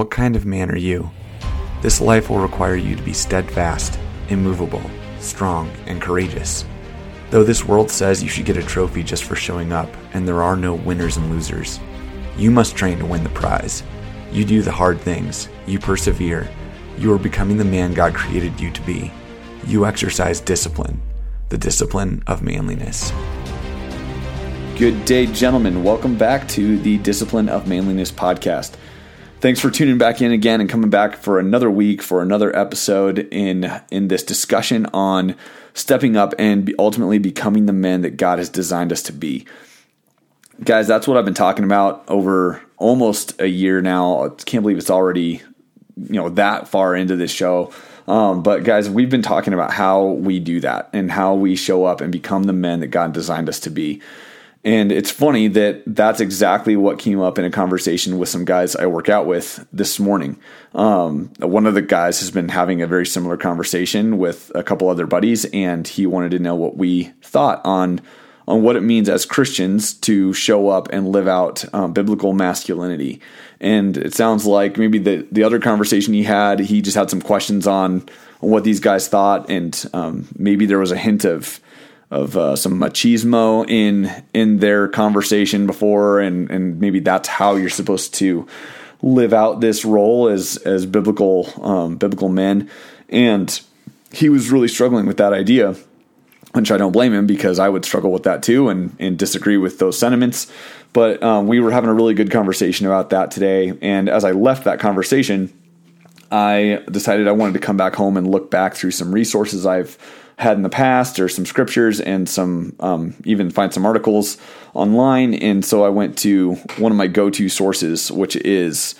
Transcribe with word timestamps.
What 0.00 0.10
kind 0.10 0.34
of 0.34 0.46
man 0.46 0.70
are 0.70 0.78
you? 0.78 1.10
This 1.82 2.00
life 2.00 2.30
will 2.30 2.38
require 2.38 2.74
you 2.74 2.96
to 2.96 3.02
be 3.02 3.12
steadfast, 3.12 3.98
immovable, 4.30 4.80
strong, 5.18 5.70
and 5.84 6.00
courageous. 6.00 6.64
Though 7.28 7.44
this 7.44 7.66
world 7.66 7.90
says 7.90 8.22
you 8.22 8.30
should 8.30 8.46
get 8.46 8.56
a 8.56 8.62
trophy 8.62 9.02
just 9.02 9.24
for 9.24 9.36
showing 9.36 9.74
up, 9.74 9.94
and 10.14 10.26
there 10.26 10.42
are 10.42 10.56
no 10.56 10.72
winners 10.72 11.18
and 11.18 11.30
losers, 11.30 11.78
you 12.38 12.50
must 12.50 12.76
train 12.76 12.98
to 12.98 13.04
win 13.04 13.22
the 13.22 13.28
prize. 13.28 13.82
You 14.32 14.46
do 14.46 14.62
the 14.62 14.72
hard 14.72 14.98
things, 14.98 15.50
you 15.66 15.78
persevere, 15.78 16.48
you 16.96 17.12
are 17.12 17.18
becoming 17.18 17.58
the 17.58 17.64
man 17.66 17.92
God 17.92 18.14
created 18.14 18.58
you 18.58 18.70
to 18.70 18.80
be. 18.86 19.12
You 19.66 19.84
exercise 19.84 20.40
discipline, 20.40 21.02
the 21.50 21.58
discipline 21.58 22.22
of 22.26 22.42
manliness. 22.42 23.12
Good 24.78 25.04
day, 25.04 25.26
gentlemen. 25.26 25.84
Welcome 25.84 26.16
back 26.16 26.48
to 26.48 26.78
the 26.78 26.96
Discipline 26.96 27.50
of 27.50 27.68
Manliness 27.68 28.10
podcast. 28.10 28.76
Thanks 29.40 29.58
for 29.58 29.70
tuning 29.70 29.96
back 29.96 30.20
in 30.20 30.32
again 30.32 30.60
and 30.60 30.68
coming 30.68 30.90
back 30.90 31.16
for 31.16 31.38
another 31.38 31.70
week 31.70 32.02
for 32.02 32.20
another 32.20 32.54
episode 32.54 33.20
in 33.30 33.72
in 33.90 34.08
this 34.08 34.22
discussion 34.22 34.84
on 34.92 35.34
stepping 35.72 36.14
up 36.14 36.34
and 36.38 36.74
ultimately 36.78 37.18
becoming 37.18 37.64
the 37.64 37.72
men 37.72 38.02
that 38.02 38.18
God 38.18 38.38
has 38.38 38.50
designed 38.50 38.92
us 38.92 39.02
to 39.04 39.14
be. 39.14 39.46
Guys, 40.62 40.86
that's 40.86 41.08
what 41.08 41.16
I've 41.16 41.24
been 41.24 41.32
talking 41.32 41.64
about 41.64 42.04
over 42.06 42.60
almost 42.76 43.40
a 43.40 43.46
year 43.46 43.80
now. 43.80 44.26
I 44.26 44.28
can't 44.28 44.62
believe 44.62 44.76
it's 44.76 44.90
already 44.90 45.40
you 45.96 46.16
know 46.16 46.28
that 46.28 46.68
far 46.68 46.94
into 46.94 47.16
this 47.16 47.30
show. 47.30 47.72
Um, 48.06 48.42
but 48.42 48.62
guys, 48.62 48.90
we've 48.90 49.08
been 49.08 49.22
talking 49.22 49.54
about 49.54 49.72
how 49.72 50.04
we 50.04 50.38
do 50.38 50.60
that 50.60 50.90
and 50.92 51.10
how 51.10 51.32
we 51.32 51.56
show 51.56 51.86
up 51.86 52.02
and 52.02 52.12
become 52.12 52.42
the 52.42 52.52
men 52.52 52.80
that 52.80 52.88
God 52.88 53.14
designed 53.14 53.48
us 53.48 53.60
to 53.60 53.70
be. 53.70 54.02
And 54.62 54.92
it's 54.92 55.10
funny 55.10 55.48
that 55.48 55.82
that's 55.86 56.20
exactly 56.20 56.76
what 56.76 56.98
came 56.98 57.20
up 57.20 57.38
in 57.38 57.46
a 57.46 57.50
conversation 57.50 58.18
with 58.18 58.28
some 58.28 58.44
guys 58.44 58.76
I 58.76 58.86
work 58.86 59.08
out 59.08 59.24
with 59.24 59.66
this 59.72 59.98
morning. 59.98 60.38
Um, 60.74 61.32
one 61.38 61.66
of 61.66 61.72
the 61.72 61.80
guys 61.80 62.20
has 62.20 62.30
been 62.30 62.50
having 62.50 62.82
a 62.82 62.86
very 62.86 63.06
similar 63.06 63.38
conversation 63.38 64.18
with 64.18 64.52
a 64.54 64.62
couple 64.62 64.90
other 64.90 65.06
buddies, 65.06 65.46
and 65.46 65.88
he 65.88 66.04
wanted 66.04 66.32
to 66.32 66.38
know 66.38 66.54
what 66.54 66.76
we 66.76 67.04
thought 67.22 67.62
on 67.64 68.00
on 68.46 68.62
what 68.62 68.74
it 68.74 68.80
means 68.80 69.08
as 69.08 69.24
Christians 69.24 69.94
to 69.94 70.32
show 70.32 70.68
up 70.68 70.88
and 70.92 71.12
live 71.12 71.28
out 71.28 71.64
um, 71.72 71.92
biblical 71.92 72.32
masculinity. 72.32 73.20
And 73.60 73.96
it 73.96 74.12
sounds 74.12 74.44
like 74.44 74.76
maybe 74.76 74.98
the 74.98 75.26
the 75.32 75.44
other 75.44 75.58
conversation 75.58 76.12
he 76.12 76.24
had, 76.24 76.60
he 76.60 76.82
just 76.82 76.96
had 76.96 77.08
some 77.08 77.22
questions 77.22 77.66
on, 77.66 78.06
what 78.40 78.64
these 78.64 78.80
guys 78.80 79.08
thought, 79.08 79.48
and 79.48 79.88
um, 79.94 80.28
maybe 80.36 80.66
there 80.66 80.78
was 80.78 80.92
a 80.92 80.96
hint 80.96 81.24
of 81.24 81.60
of 82.10 82.36
uh, 82.36 82.56
some 82.56 82.78
machismo 82.80 83.68
in 83.68 84.10
in 84.34 84.58
their 84.58 84.88
conversation 84.88 85.66
before, 85.66 86.20
and 86.20 86.50
and 86.50 86.80
maybe 86.80 87.00
that's 87.00 87.28
how 87.28 87.56
you're 87.56 87.70
supposed 87.70 88.14
to 88.14 88.46
live 89.02 89.32
out 89.32 89.60
this 89.60 89.84
role 89.84 90.28
as 90.28 90.56
as 90.58 90.86
biblical 90.86 91.48
um, 91.62 91.96
biblical 91.96 92.28
men. 92.28 92.68
And 93.08 93.60
he 94.12 94.28
was 94.28 94.50
really 94.50 94.68
struggling 94.68 95.06
with 95.06 95.18
that 95.18 95.32
idea, 95.32 95.76
which 96.52 96.70
I 96.70 96.76
don't 96.76 96.92
blame 96.92 97.12
him 97.12 97.26
because 97.26 97.58
I 97.58 97.68
would 97.68 97.84
struggle 97.84 98.12
with 98.12 98.24
that 98.24 98.42
too 98.42 98.68
and 98.68 98.94
and 98.98 99.16
disagree 99.18 99.56
with 99.56 99.78
those 99.78 99.98
sentiments. 99.98 100.50
But 100.92 101.22
um, 101.22 101.46
we 101.46 101.60
were 101.60 101.70
having 101.70 101.90
a 101.90 101.94
really 101.94 102.14
good 102.14 102.32
conversation 102.32 102.86
about 102.86 103.10
that 103.10 103.30
today, 103.30 103.72
and 103.80 104.08
as 104.08 104.24
I 104.24 104.32
left 104.32 104.64
that 104.64 104.80
conversation. 104.80 105.52
I 106.32 106.84
decided 106.88 107.26
I 107.26 107.32
wanted 107.32 107.54
to 107.54 107.58
come 107.58 107.76
back 107.76 107.96
home 107.96 108.16
and 108.16 108.30
look 108.30 108.52
back 108.52 108.74
through 108.74 108.92
some 108.92 109.10
resources 109.10 109.66
I've 109.66 109.98
had 110.40 110.56
in 110.56 110.62
the 110.62 110.70
past 110.70 111.20
or 111.20 111.28
some 111.28 111.44
scriptures 111.44 112.00
and 112.00 112.26
some 112.26 112.74
um, 112.80 113.14
even 113.24 113.50
find 113.50 113.74
some 113.74 113.84
articles 113.84 114.38
online. 114.72 115.34
And 115.34 115.64
so 115.64 115.84
i 115.84 115.88
went 115.88 116.16
to 116.18 116.54
one 116.78 116.90
of 116.90 116.98
my 116.98 117.06
go-to 117.06 117.48
sources 117.48 118.10
which 118.10 118.36
is 118.36 118.94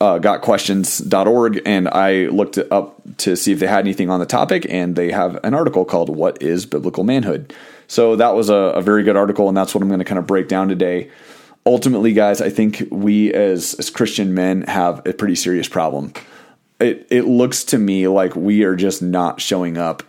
uh, 0.00 0.18
gotquestions.org 0.18 1.60
and 1.64 1.88
i 1.88 2.26
looked 2.26 2.58
it 2.58 2.70
up 2.72 3.00
to 3.18 3.36
see 3.36 3.52
if 3.52 3.60
they 3.60 3.66
had 3.66 3.84
anything 3.84 4.10
on 4.10 4.18
the 4.18 4.26
topic 4.26 4.66
and 4.68 4.96
they 4.96 5.12
have 5.12 5.38
an 5.44 5.54
article 5.54 5.84
called 5.84 6.08
what 6.08 6.42
is 6.42 6.66
biblical 6.66 7.04
manhood? 7.04 7.54
So 7.86 8.16
that 8.16 8.34
was 8.34 8.50
a, 8.50 8.54
a 8.54 8.82
very 8.82 9.02
good 9.02 9.16
article 9.16 9.48
and 9.48 9.56
that's 9.56 9.74
what 9.74 9.82
i'm 9.82 9.88
going 9.88 10.00
to 10.00 10.04
kind 10.04 10.18
of 10.18 10.26
break 10.26 10.48
down 10.48 10.68
today. 10.68 11.10
Ultimately 11.64 12.12
guys 12.14 12.40
i 12.40 12.50
think 12.50 12.88
we 12.90 13.32
as 13.32 13.74
as 13.74 13.90
christian 13.90 14.34
men 14.34 14.62
have 14.62 15.06
a 15.06 15.12
pretty 15.12 15.36
serious 15.36 15.68
problem. 15.68 16.12
It, 16.80 17.06
it 17.10 17.26
looks 17.26 17.62
to 17.64 17.78
me 17.78 18.08
like 18.08 18.34
we 18.34 18.64
are 18.64 18.74
just 18.74 19.02
not 19.02 19.38
showing 19.38 19.76
up 19.76 20.02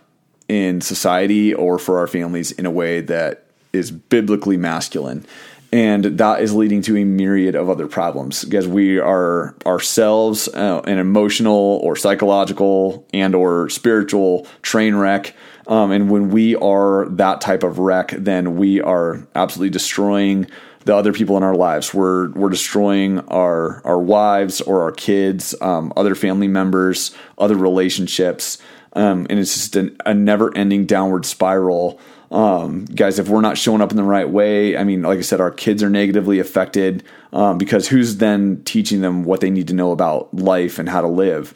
in 0.48 0.80
society 0.80 1.54
or 1.54 1.78
for 1.78 1.98
our 1.98 2.06
families 2.06 2.52
in 2.52 2.66
a 2.66 2.70
way 2.70 3.00
that 3.00 3.46
is 3.72 3.90
biblically 3.90 4.56
masculine. 4.56 5.24
And 5.72 6.04
that 6.04 6.42
is 6.42 6.52
leading 6.54 6.82
to 6.82 6.98
a 6.98 7.04
myriad 7.04 7.54
of 7.54 7.70
other 7.70 7.86
problems. 7.86 8.44
Because 8.44 8.68
we 8.68 8.98
are 8.98 9.54
ourselves 9.64 10.46
uh, 10.48 10.82
an 10.84 10.98
emotional 10.98 11.80
or 11.82 11.96
psychological 11.96 13.06
and 13.14 13.34
or 13.34 13.70
spiritual 13.70 14.46
train 14.60 14.94
wreck. 14.94 15.34
Um, 15.66 15.90
and 15.90 16.10
when 16.10 16.30
we 16.30 16.56
are 16.56 17.06
that 17.10 17.40
type 17.40 17.62
of 17.62 17.78
wreck 17.78 18.10
then 18.10 18.56
we 18.56 18.80
are 18.80 19.26
absolutely 19.34 19.70
destroying 19.70 20.48
the 20.84 20.96
other 20.96 21.12
people 21.12 21.36
in 21.36 21.44
our 21.44 21.54
lives. 21.54 21.94
We're 21.94 22.30
we're 22.32 22.50
destroying 22.50 23.20
our 23.28 23.80
our 23.84 24.00
wives 24.00 24.60
or 24.60 24.82
our 24.82 24.92
kids 24.92 25.54
um, 25.60 25.92
other 25.96 26.14
family 26.14 26.48
members 26.48 27.14
other 27.38 27.56
relationships 27.56 28.58
um, 28.94 29.26
and 29.30 29.38
it's 29.38 29.54
just 29.54 29.76
an, 29.76 29.96
a 30.04 30.14
never 30.14 30.54
ending 30.56 30.86
downward 30.86 31.24
spiral. 31.24 32.00
Um, 32.30 32.86
guys, 32.86 33.18
if 33.18 33.28
we're 33.28 33.42
not 33.42 33.58
showing 33.58 33.82
up 33.82 33.90
in 33.90 33.96
the 33.96 34.02
right 34.02 34.28
way, 34.28 34.76
I 34.76 34.84
mean, 34.84 35.02
like 35.02 35.18
I 35.18 35.22
said, 35.22 35.40
our 35.40 35.50
kids 35.50 35.82
are 35.82 35.90
negatively 35.90 36.38
affected 36.38 37.04
um, 37.32 37.58
because 37.58 37.88
who's 37.88 38.16
then 38.16 38.62
teaching 38.64 39.02
them 39.02 39.24
what 39.24 39.40
they 39.40 39.50
need 39.50 39.68
to 39.68 39.74
know 39.74 39.92
about 39.92 40.32
life 40.34 40.78
and 40.78 40.88
how 40.88 41.02
to 41.02 41.08
live? 41.08 41.54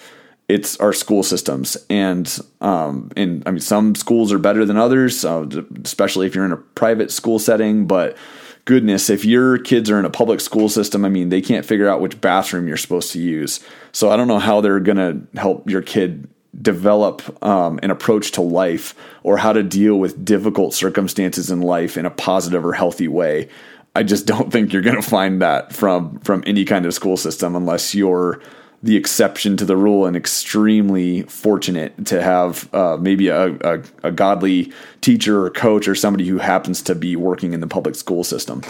It's 0.48 0.76
our 0.78 0.92
school 0.92 1.24
systems, 1.24 1.76
and 1.90 2.38
um, 2.60 3.10
and 3.16 3.42
I 3.46 3.50
mean, 3.50 3.60
some 3.60 3.96
schools 3.96 4.32
are 4.32 4.38
better 4.38 4.64
than 4.64 4.76
others, 4.76 5.24
uh, 5.24 5.44
especially 5.82 6.28
if 6.28 6.36
you're 6.36 6.44
in 6.44 6.52
a 6.52 6.56
private 6.56 7.10
school 7.10 7.40
setting. 7.40 7.86
But 7.88 8.16
goodness, 8.64 9.10
if 9.10 9.24
your 9.24 9.58
kids 9.58 9.90
are 9.90 9.98
in 9.98 10.04
a 10.04 10.10
public 10.10 10.40
school 10.40 10.68
system, 10.68 11.04
I 11.04 11.08
mean, 11.08 11.30
they 11.30 11.40
can't 11.40 11.66
figure 11.66 11.88
out 11.88 12.00
which 12.00 12.20
bathroom 12.20 12.68
you're 12.68 12.76
supposed 12.76 13.10
to 13.12 13.20
use. 13.20 13.58
So 13.90 14.10
I 14.10 14.16
don't 14.16 14.28
know 14.28 14.38
how 14.38 14.60
they're 14.60 14.78
going 14.78 14.98
to 14.98 15.40
help 15.40 15.68
your 15.68 15.82
kid 15.82 16.28
develop 16.60 17.44
um, 17.44 17.78
an 17.82 17.90
approach 17.90 18.32
to 18.32 18.42
life 18.42 18.94
or 19.22 19.36
how 19.36 19.52
to 19.52 19.62
deal 19.62 19.96
with 19.96 20.24
difficult 20.24 20.74
circumstances 20.74 21.50
in 21.50 21.60
life 21.60 21.96
in 21.96 22.06
a 22.06 22.10
positive 22.10 22.64
or 22.64 22.72
healthy 22.72 23.08
way. 23.08 23.48
I 23.94 24.02
just 24.02 24.26
don't 24.26 24.52
think 24.52 24.72
you're 24.72 24.82
going 24.82 25.00
to 25.00 25.02
find 25.02 25.40
that 25.42 25.72
from 25.72 26.18
from 26.20 26.44
any 26.46 26.64
kind 26.64 26.86
of 26.86 26.94
school 26.94 27.16
system 27.16 27.56
unless 27.56 27.94
you're 27.94 28.40
the 28.82 28.96
exception 28.96 29.56
to 29.56 29.64
the 29.64 29.76
rule 29.76 30.06
and 30.06 30.16
extremely 30.16 31.22
fortunate 31.22 32.06
to 32.06 32.22
have 32.22 32.72
uh, 32.74 32.96
maybe 33.00 33.28
a, 33.28 33.54
a, 33.54 33.82
a, 34.04 34.12
godly 34.12 34.72
teacher 35.00 35.44
or 35.44 35.50
coach 35.50 35.88
or 35.88 35.94
somebody 35.94 36.26
who 36.26 36.38
happens 36.38 36.82
to 36.82 36.94
be 36.94 37.16
working 37.16 37.52
in 37.52 37.60
the 37.60 37.66
public 37.66 37.94
school 37.94 38.22
system. 38.22 38.62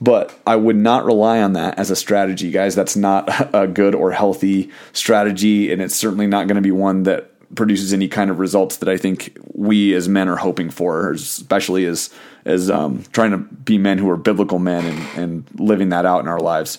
But 0.00 0.36
I 0.46 0.56
would 0.56 0.76
not 0.76 1.04
rely 1.04 1.40
on 1.40 1.52
that 1.52 1.78
as 1.78 1.90
a 1.90 1.96
strategy, 1.96 2.50
guys. 2.50 2.74
That's 2.74 2.96
not 2.96 3.28
a 3.54 3.66
good 3.66 3.94
or 3.94 4.10
healthy 4.10 4.70
strategy, 4.92 5.72
and 5.72 5.80
it's 5.80 5.94
certainly 5.94 6.26
not 6.26 6.48
going 6.48 6.56
to 6.56 6.62
be 6.62 6.72
one 6.72 7.04
that 7.04 7.31
produces 7.54 7.92
any 7.92 8.08
kind 8.08 8.30
of 8.30 8.38
results 8.38 8.78
that 8.78 8.88
I 8.88 8.96
think 8.96 9.36
we 9.52 9.94
as 9.94 10.08
men 10.08 10.28
are 10.28 10.36
hoping 10.36 10.70
for, 10.70 11.12
especially 11.12 11.84
as 11.86 12.10
as 12.44 12.70
um, 12.70 13.04
trying 13.12 13.30
to 13.30 13.38
be 13.38 13.78
men 13.78 13.98
who 13.98 14.10
are 14.10 14.16
biblical 14.16 14.58
men 14.58 14.84
and, 14.84 15.18
and 15.18 15.60
living 15.60 15.90
that 15.90 16.04
out 16.04 16.20
in 16.20 16.28
our 16.28 16.40
lives. 16.40 16.78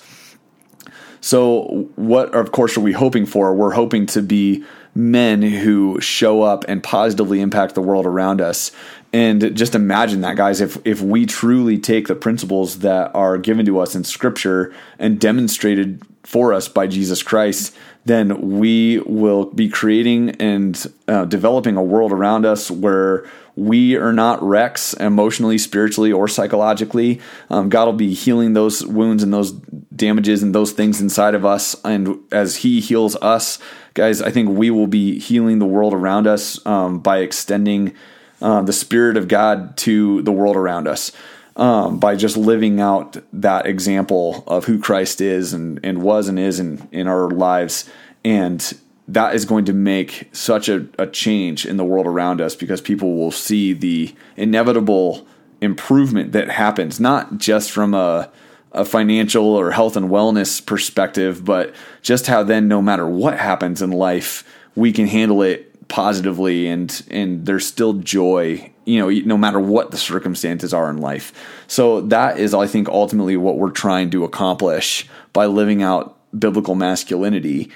So, 1.21 1.89
what 1.95 2.35
of 2.35 2.51
course 2.51 2.75
are 2.75 2.81
we 2.81 2.91
hoping 2.91 3.25
for? 3.25 3.53
We're 3.53 3.71
hoping 3.71 4.05
to 4.07 4.21
be 4.21 4.63
men 4.95 5.41
who 5.41 5.99
show 5.99 6.43
up 6.43 6.65
and 6.67 6.83
positively 6.83 7.41
impact 7.41 7.75
the 7.75 7.81
world 7.81 8.05
around 8.05 8.41
us. 8.41 8.71
And 9.11 9.55
just 9.55 9.75
imagine 9.75 10.21
that, 10.21 10.37
guys, 10.37 10.61
if 10.61 10.77
if 10.85 11.01
we 11.01 11.25
truly 11.25 11.77
take 11.77 12.07
the 12.07 12.15
principles 12.15 12.79
that 12.79 13.13
are 13.13 13.37
given 13.37 13.65
to 13.65 13.79
us 13.79 13.95
in 13.95 14.03
Scripture 14.03 14.73
and 14.97 15.19
demonstrated 15.19 16.01
for 16.23 16.53
us 16.53 16.67
by 16.67 16.87
Jesus 16.87 17.21
Christ, 17.21 17.75
then 18.05 18.57
we 18.57 18.99
will 18.99 19.45
be 19.45 19.69
creating 19.69 20.31
and 20.31 20.91
uh, 21.07 21.25
developing 21.25 21.75
a 21.77 21.83
world 21.83 22.11
around 22.11 22.45
us 22.45 22.71
where 22.71 23.25
we 23.55 23.95
are 23.95 24.13
not 24.13 24.41
wrecks 24.41 24.93
emotionally, 24.95 25.57
spiritually, 25.57 26.11
or 26.11 26.27
psychologically. 26.27 27.21
Um, 27.49 27.69
God 27.69 27.85
will 27.85 27.93
be 27.93 28.13
healing 28.13 28.53
those 28.53 28.85
wounds 28.85 29.21
and 29.21 29.33
those 29.33 29.51
damages 29.95 30.41
and 30.41 30.55
those 30.55 30.71
things 30.71 30.99
inside 30.99 31.35
of 31.35 31.45
us. 31.45 31.75
And 31.85 32.19
as 32.31 32.57
He 32.57 32.79
heals 32.79 33.15
us, 33.17 33.59
guys, 33.93 34.21
I 34.21 34.31
think 34.31 34.49
we 34.49 34.71
will 34.71 34.87
be 34.87 35.19
healing 35.19 35.59
the 35.59 35.65
world 35.65 35.93
around 35.93 36.25
us 36.25 36.63
um, 36.65 36.99
by 36.99 37.19
extending 37.19 37.93
uh, 38.41 38.61
the 38.63 38.73
Spirit 38.73 39.17
of 39.17 39.27
God 39.27 39.77
to 39.77 40.21
the 40.23 40.31
world 40.31 40.55
around 40.55 40.87
us 40.87 41.11
um, 41.55 41.99
by 41.99 42.15
just 42.15 42.35
living 42.35 42.79
out 42.79 43.17
that 43.31 43.65
example 43.65 44.43
of 44.47 44.65
who 44.65 44.79
Christ 44.79 45.21
is 45.21 45.53
and, 45.53 45.79
and 45.83 46.01
was 46.01 46.27
and 46.27 46.39
is 46.39 46.59
in, 46.59 46.87
in 46.91 47.07
our 47.07 47.29
lives. 47.29 47.89
And 48.25 48.73
that 49.07 49.35
is 49.35 49.45
going 49.45 49.65
to 49.65 49.73
make 49.73 50.29
such 50.31 50.69
a, 50.69 50.87
a 50.97 51.07
change 51.07 51.65
in 51.65 51.77
the 51.77 51.83
world 51.83 52.07
around 52.07 52.39
us 52.39 52.55
because 52.55 52.81
people 52.81 53.15
will 53.15 53.31
see 53.31 53.73
the 53.73 54.13
inevitable 54.37 55.27
improvement 55.61 56.31
that 56.31 56.49
happens, 56.49 56.99
not 56.99 57.37
just 57.37 57.71
from 57.71 57.93
a 57.93 58.31
a 58.73 58.83
financial 58.83 59.45
or 59.45 59.69
health 59.69 59.95
and 59.95 60.09
wellness 60.09 60.65
perspective, 60.65 61.45
but 61.45 61.75
just 62.01 62.25
how 62.25 62.41
then 62.41 62.67
no 62.67 62.81
matter 62.81 63.07
what 63.07 63.37
happens 63.37 63.83
in 63.83 63.91
life, 63.91 64.43
we 64.75 64.91
can 64.91 65.05
handle 65.05 65.43
it 65.43 65.69
positively 65.87 66.67
and 66.67 67.05
and 67.11 67.45
there's 67.45 67.67
still 67.67 67.93
joy 67.93 68.71
you 68.85 68.99
know 68.99 69.09
no 69.25 69.37
matter 69.37 69.59
what 69.59 69.91
the 69.91 69.97
circumstances 69.97 70.73
are 70.73 70.89
in 70.89 70.97
life. 70.97 71.31
So 71.67 72.01
that 72.01 72.39
is 72.39 72.53
i 72.53 72.65
think 72.65 72.89
ultimately 72.89 73.37
what 73.37 73.57
we're 73.57 73.69
trying 73.69 74.09
to 74.11 74.23
accomplish 74.23 75.07
by 75.33 75.45
living 75.45 75.83
out 75.83 76.17
biblical 76.37 76.73
masculinity 76.73 77.69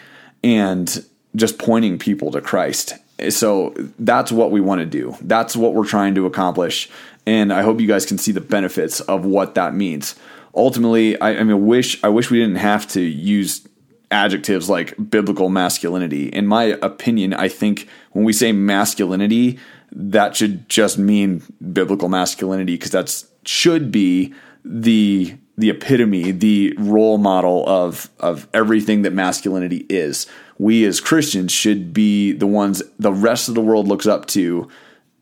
and 0.44 1.06
just 1.36 1.60
pointing 1.60 2.00
people 2.00 2.32
to 2.32 2.42
christ. 2.42 2.94
So 3.30 3.74
that's 4.00 4.32
what 4.32 4.52
we 4.52 4.62
want 4.62 4.80
to 4.80 4.86
do. 4.86 5.16
That's 5.22 5.56
what 5.56 5.74
we're 5.74 5.88
trying 5.88 6.16
to 6.16 6.26
accomplish 6.26 6.90
and 7.26 7.52
i 7.52 7.62
hope 7.62 7.82
you 7.82 7.88
guys 7.88 8.06
can 8.06 8.18
see 8.18 8.32
the 8.32 8.42
benefits 8.42 9.02
of 9.02 9.26
what 9.26 9.54
that 9.56 9.76
means. 9.76 10.16
Ultimately 10.56 11.20
i, 11.22 11.32
I 11.40 11.44
mean 11.44 11.68
wish 11.68 12.04
i 12.04 12.10
wish 12.10 12.32
we 12.32 12.40
didn't 12.40 12.56
have 12.56 12.88
to 12.90 13.02
use 13.02 13.68
adjectives 14.12 14.70
like 14.70 14.96
biblical 15.10 15.50
masculinity. 15.50 16.30
In 16.30 16.48
my 16.48 16.78
opinion, 16.82 17.34
I 17.34 17.50
think 17.50 17.88
when 18.14 18.24
we 18.24 18.34
say 18.34 18.52
masculinity, 18.52 19.60
that 19.92 20.36
should 20.36 20.70
just 20.70 20.98
mean 20.98 21.44
biblical 21.74 22.10
masculinity 22.10 22.76
because 22.76 22.92
that's 22.92 23.28
should 23.46 23.92
be 23.92 24.34
the 24.64 25.36
the 25.58 25.70
epitome, 25.70 26.32
the 26.32 26.74
role 26.78 27.18
model 27.18 27.68
of 27.68 28.10
of 28.20 28.48
everything 28.54 29.02
that 29.04 29.14
masculinity 29.14 29.86
is. 29.90 30.28
We 30.58 30.86
as 30.86 31.00
Christians 31.00 31.52
should 31.52 31.94
be 31.94 32.32
the 32.32 32.48
ones 32.48 32.82
the 33.00 33.14
rest 33.14 33.50
of 33.50 33.56
the 33.56 33.62
world 33.62 33.88
looks 33.88 34.08
up 34.08 34.26
to 34.28 34.68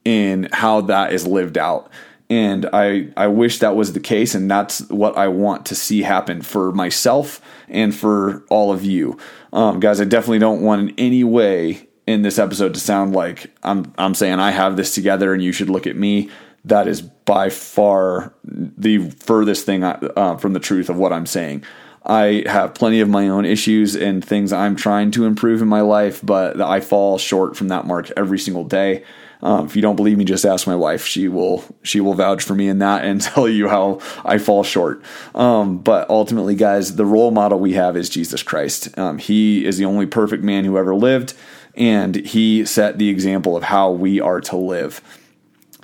in 0.03 0.49
how 0.51 0.81
that 0.81 1.13
is 1.13 1.25
lived 1.25 1.57
out 1.57 1.91
and 2.29 2.67
I 2.73 3.09
I 3.15 3.27
wish 3.27 3.59
that 3.59 3.75
was 3.75 3.93
the 3.93 3.99
case, 3.99 4.33
and 4.33 4.49
that's 4.49 4.81
what 4.89 5.17
I 5.17 5.27
want 5.27 5.65
to 5.67 5.75
see 5.75 6.01
happen 6.01 6.41
for 6.41 6.71
myself 6.71 7.41
and 7.67 7.93
for 7.93 8.43
all 8.49 8.71
of 8.71 8.83
you, 8.83 9.17
um, 9.53 9.79
guys. 9.79 10.01
I 10.01 10.05
definitely 10.05 10.39
don't 10.39 10.61
want 10.61 10.89
in 10.89 10.95
any 10.97 11.23
way 11.23 11.87
in 12.07 12.23
this 12.23 12.39
episode 12.39 12.73
to 12.73 12.79
sound 12.79 13.13
like 13.13 13.55
I'm 13.63 13.93
I'm 13.97 14.15
saying 14.15 14.39
I 14.39 14.51
have 14.51 14.75
this 14.75 14.95
together 14.95 15.33
and 15.33 15.43
you 15.43 15.51
should 15.51 15.69
look 15.69 15.85
at 15.85 15.95
me. 15.95 16.29
That 16.63 16.87
is 16.87 17.03
by 17.25 17.49
far 17.49 18.33
the 18.43 19.09
furthest 19.09 19.65
thing 19.65 19.83
uh, 19.83 20.37
from 20.37 20.53
the 20.53 20.59
truth 20.59 20.89
of 20.89 20.97
what 20.97 21.11
I'm 21.11 21.25
saying. 21.25 21.63
I 22.05 22.43
have 22.45 22.75
plenty 22.75 22.99
of 22.99 23.09
my 23.09 23.27
own 23.29 23.45
issues 23.45 23.95
and 23.95 24.23
things 24.23 24.53
I'm 24.53 24.75
trying 24.75 25.09
to 25.11 25.25
improve 25.25 25.63
in 25.63 25.67
my 25.67 25.81
life, 25.81 26.21
but 26.23 26.61
I 26.61 26.79
fall 26.79 27.17
short 27.17 27.57
from 27.57 27.69
that 27.69 27.87
mark 27.87 28.11
every 28.15 28.37
single 28.37 28.63
day. 28.63 29.03
Um, 29.41 29.65
if 29.65 29.75
you 29.75 29.81
don't 29.81 29.95
believe 29.95 30.17
me, 30.17 30.23
just 30.23 30.45
ask 30.45 30.67
my 30.67 30.75
wife. 30.75 31.05
She 31.05 31.27
will 31.27 31.63
she 31.83 31.99
will 31.99 32.13
vouch 32.13 32.43
for 32.43 32.55
me 32.55 32.67
in 32.67 32.79
that 32.79 33.03
and 33.05 33.21
tell 33.21 33.49
you 33.49 33.67
how 33.67 33.99
I 34.23 34.37
fall 34.37 34.63
short. 34.63 35.03
Um, 35.33 35.79
but 35.79 36.09
ultimately, 36.09 36.55
guys, 36.55 36.95
the 36.95 37.05
role 37.05 37.31
model 37.31 37.59
we 37.59 37.73
have 37.73 37.97
is 37.97 38.09
Jesus 38.09 38.43
Christ. 38.43 38.97
Um, 38.97 39.17
he 39.17 39.65
is 39.65 39.77
the 39.77 39.85
only 39.85 40.05
perfect 40.05 40.43
man 40.43 40.63
who 40.63 40.77
ever 40.77 40.95
lived, 40.95 41.33
and 41.75 42.15
he 42.15 42.65
set 42.65 42.97
the 42.97 43.09
example 43.09 43.57
of 43.57 43.63
how 43.63 43.91
we 43.91 44.21
are 44.21 44.41
to 44.41 44.57
live. 44.57 45.01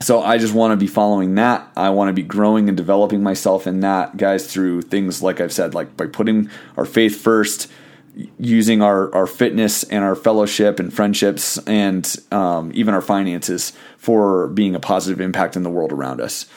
So 0.01 0.21
I 0.21 0.37
just 0.39 0.53
want 0.53 0.71
to 0.71 0.77
be 0.77 0.87
following 0.87 1.35
that. 1.35 1.71
I 1.75 1.91
want 1.91 2.09
to 2.09 2.13
be 2.13 2.23
growing 2.23 2.67
and 2.67 2.75
developing 2.75 3.21
myself 3.21 3.67
in 3.67 3.81
that, 3.81 4.17
guys, 4.17 4.51
through 4.51 4.83
things 4.83 5.21
like 5.21 5.39
I've 5.39 5.53
said, 5.53 5.73
like 5.75 5.95
by 5.95 6.07
putting 6.07 6.49
our 6.75 6.85
faith 6.85 7.21
first 7.21 7.71
using 8.37 8.81
our, 8.81 9.13
our 9.15 9.27
fitness 9.27 9.83
and 9.83 10.03
our 10.03 10.15
fellowship 10.15 10.79
and 10.79 10.93
friendships 10.93 11.57
and 11.59 12.17
um, 12.31 12.71
even 12.73 12.93
our 12.93 13.01
finances 13.01 13.73
for 13.97 14.47
being 14.47 14.75
a 14.75 14.79
positive 14.79 15.21
impact 15.21 15.55
in 15.55 15.63
the 15.63 15.69
world 15.69 15.91
around 15.91 16.19
us. 16.19 16.47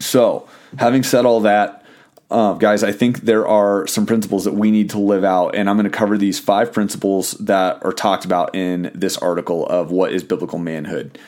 So, 0.00 0.48
having 0.78 1.02
said 1.02 1.26
all 1.26 1.40
that, 1.40 1.84
uh, 2.30 2.54
guys, 2.54 2.82
I 2.82 2.92
think 2.92 3.22
there 3.22 3.46
are 3.46 3.86
some 3.86 4.06
principles 4.06 4.44
that 4.44 4.54
we 4.54 4.70
need 4.70 4.90
to 4.90 4.98
live 4.98 5.24
out, 5.24 5.54
and 5.54 5.68
I'm 5.68 5.76
going 5.76 5.90
to 5.90 5.96
cover 5.96 6.16
these 6.16 6.40
five 6.40 6.72
principles 6.72 7.32
that 7.32 7.84
are 7.84 7.92
talked 7.92 8.24
about 8.24 8.54
in 8.54 8.90
this 8.94 9.18
article 9.18 9.66
of 9.66 9.90
what 9.90 10.12
is 10.12 10.24
biblical 10.24 10.58
manhood. 10.58 11.18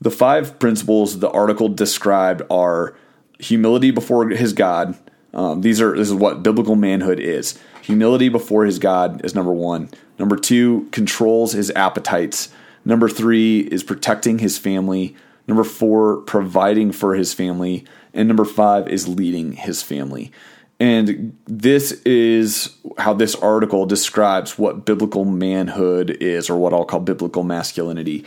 The 0.00 0.10
five 0.10 0.58
principles 0.58 1.18
the 1.18 1.30
article 1.30 1.68
described 1.68 2.42
are 2.50 2.96
humility 3.38 3.90
before 3.90 4.28
his 4.28 4.52
God. 4.52 4.96
Um, 5.32 5.62
these 5.62 5.80
are 5.80 5.96
this 5.96 6.08
is 6.08 6.14
what 6.14 6.42
biblical 6.42 6.76
manhood 6.76 7.18
is 7.18 7.58
Humility 7.84 8.30
before 8.30 8.64
his 8.64 8.78
God 8.78 9.22
is 9.26 9.34
number 9.34 9.52
one. 9.52 9.90
Number 10.18 10.36
two, 10.36 10.88
controls 10.90 11.52
his 11.52 11.70
appetites. 11.72 12.48
Number 12.82 13.10
three 13.10 13.60
is 13.60 13.82
protecting 13.82 14.38
his 14.38 14.56
family. 14.56 15.14
Number 15.46 15.64
four, 15.64 16.22
providing 16.22 16.92
for 16.92 17.14
his 17.14 17.34
family. 17.34 17.84
And 18.14 18.26
number 18.26 18.46
five 18.46 18.88
is 18.88 19.06
leading 19.06 19.52
his 19.52 19.82
family. 19.82 20.32
And 20.80 21.36
this 21.44 21.92
is 22.06 22.74
how 22.96 23.12
this 23.12 23.34
article 23.34 23.84
describes 23.84 24.58
what 24.58 24.86
biblical 24.86 25.26
manhood 25.26 26.16
is, 26.22 26.48
or 26.48 26.56
what 26.56 26.72
I'll 26.72 26.86
call 26.86 27.00
biblical 27.00 27.42
masculinity. 27.42 28.24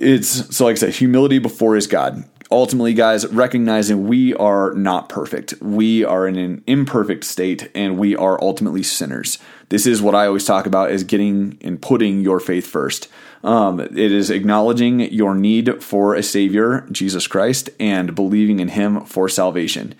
It's 0.00 0.56
so, 0.56 0.64
like 0.64 0.72
I 0.72 0.78
said, 0.78 0.94
humility 0.94 1.38
before 1.38 1.74
his 1.74 1.86
God 1.86 2.24
ultimately, 2.50 2.94
guys, 2.94 3.26
recognizing 3.28 4.08
we 4.08 4.34
are 4.34 4.72
not 4.74 5.08
perfect. 5.08 5.54
We 5.60 6.04
are 6.04 6.26
in 6.26 6.36
an 6.36 6.62
imperfect 6.66 7.24
state 7.24 7.70
and 7.74 7.98
we 7.98 8.16
are 8.16 8.42
ultimately 8.42 8.82
sinners. 8.82 9.38
This 9.68 9.86
is 9.86 10.02
what 10.02 10.14
I 10.14 10.26
always 10.26 10.44
talk 10.44 10.66
about 10.66 10.90
is 10.90 11.04
getting 11.04 11.58
and 11.62 11.80
putting 11.80 12.20
your 12.20 12.40
faith 12.40 12.66
first. 12.66 13.08
Um, 13.44 13.80
it 13.80 13.96
is 13.96 14.30
acknowledging 14.30 15.00
your 15.12 15.34
need 15.34 15.82
for 15.82 16.14
a 16.14 16.22
Savior, 16.22 16.86
Jesus 16.90 17.26
Christ, 17.26 17.70
and 17.78 18.14
believing 18.14 18.60
in 18.60 18.68
Him 18.68 19.04
for 19.04 19.28
salvation. 19.28 19.94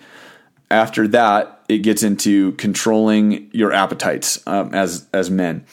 After 0.69 1.07
that, 1.09 1.63
it 1.67 1.79
gets 1.79 2.03
into 2.03 2.51
controlling 2.53 3.49
your 3.51 3.73
appetites 3.73 4.45
um, 4.45 4.73
as 4.73 5.07
as 5.13 5.29
men. 5.31 5.65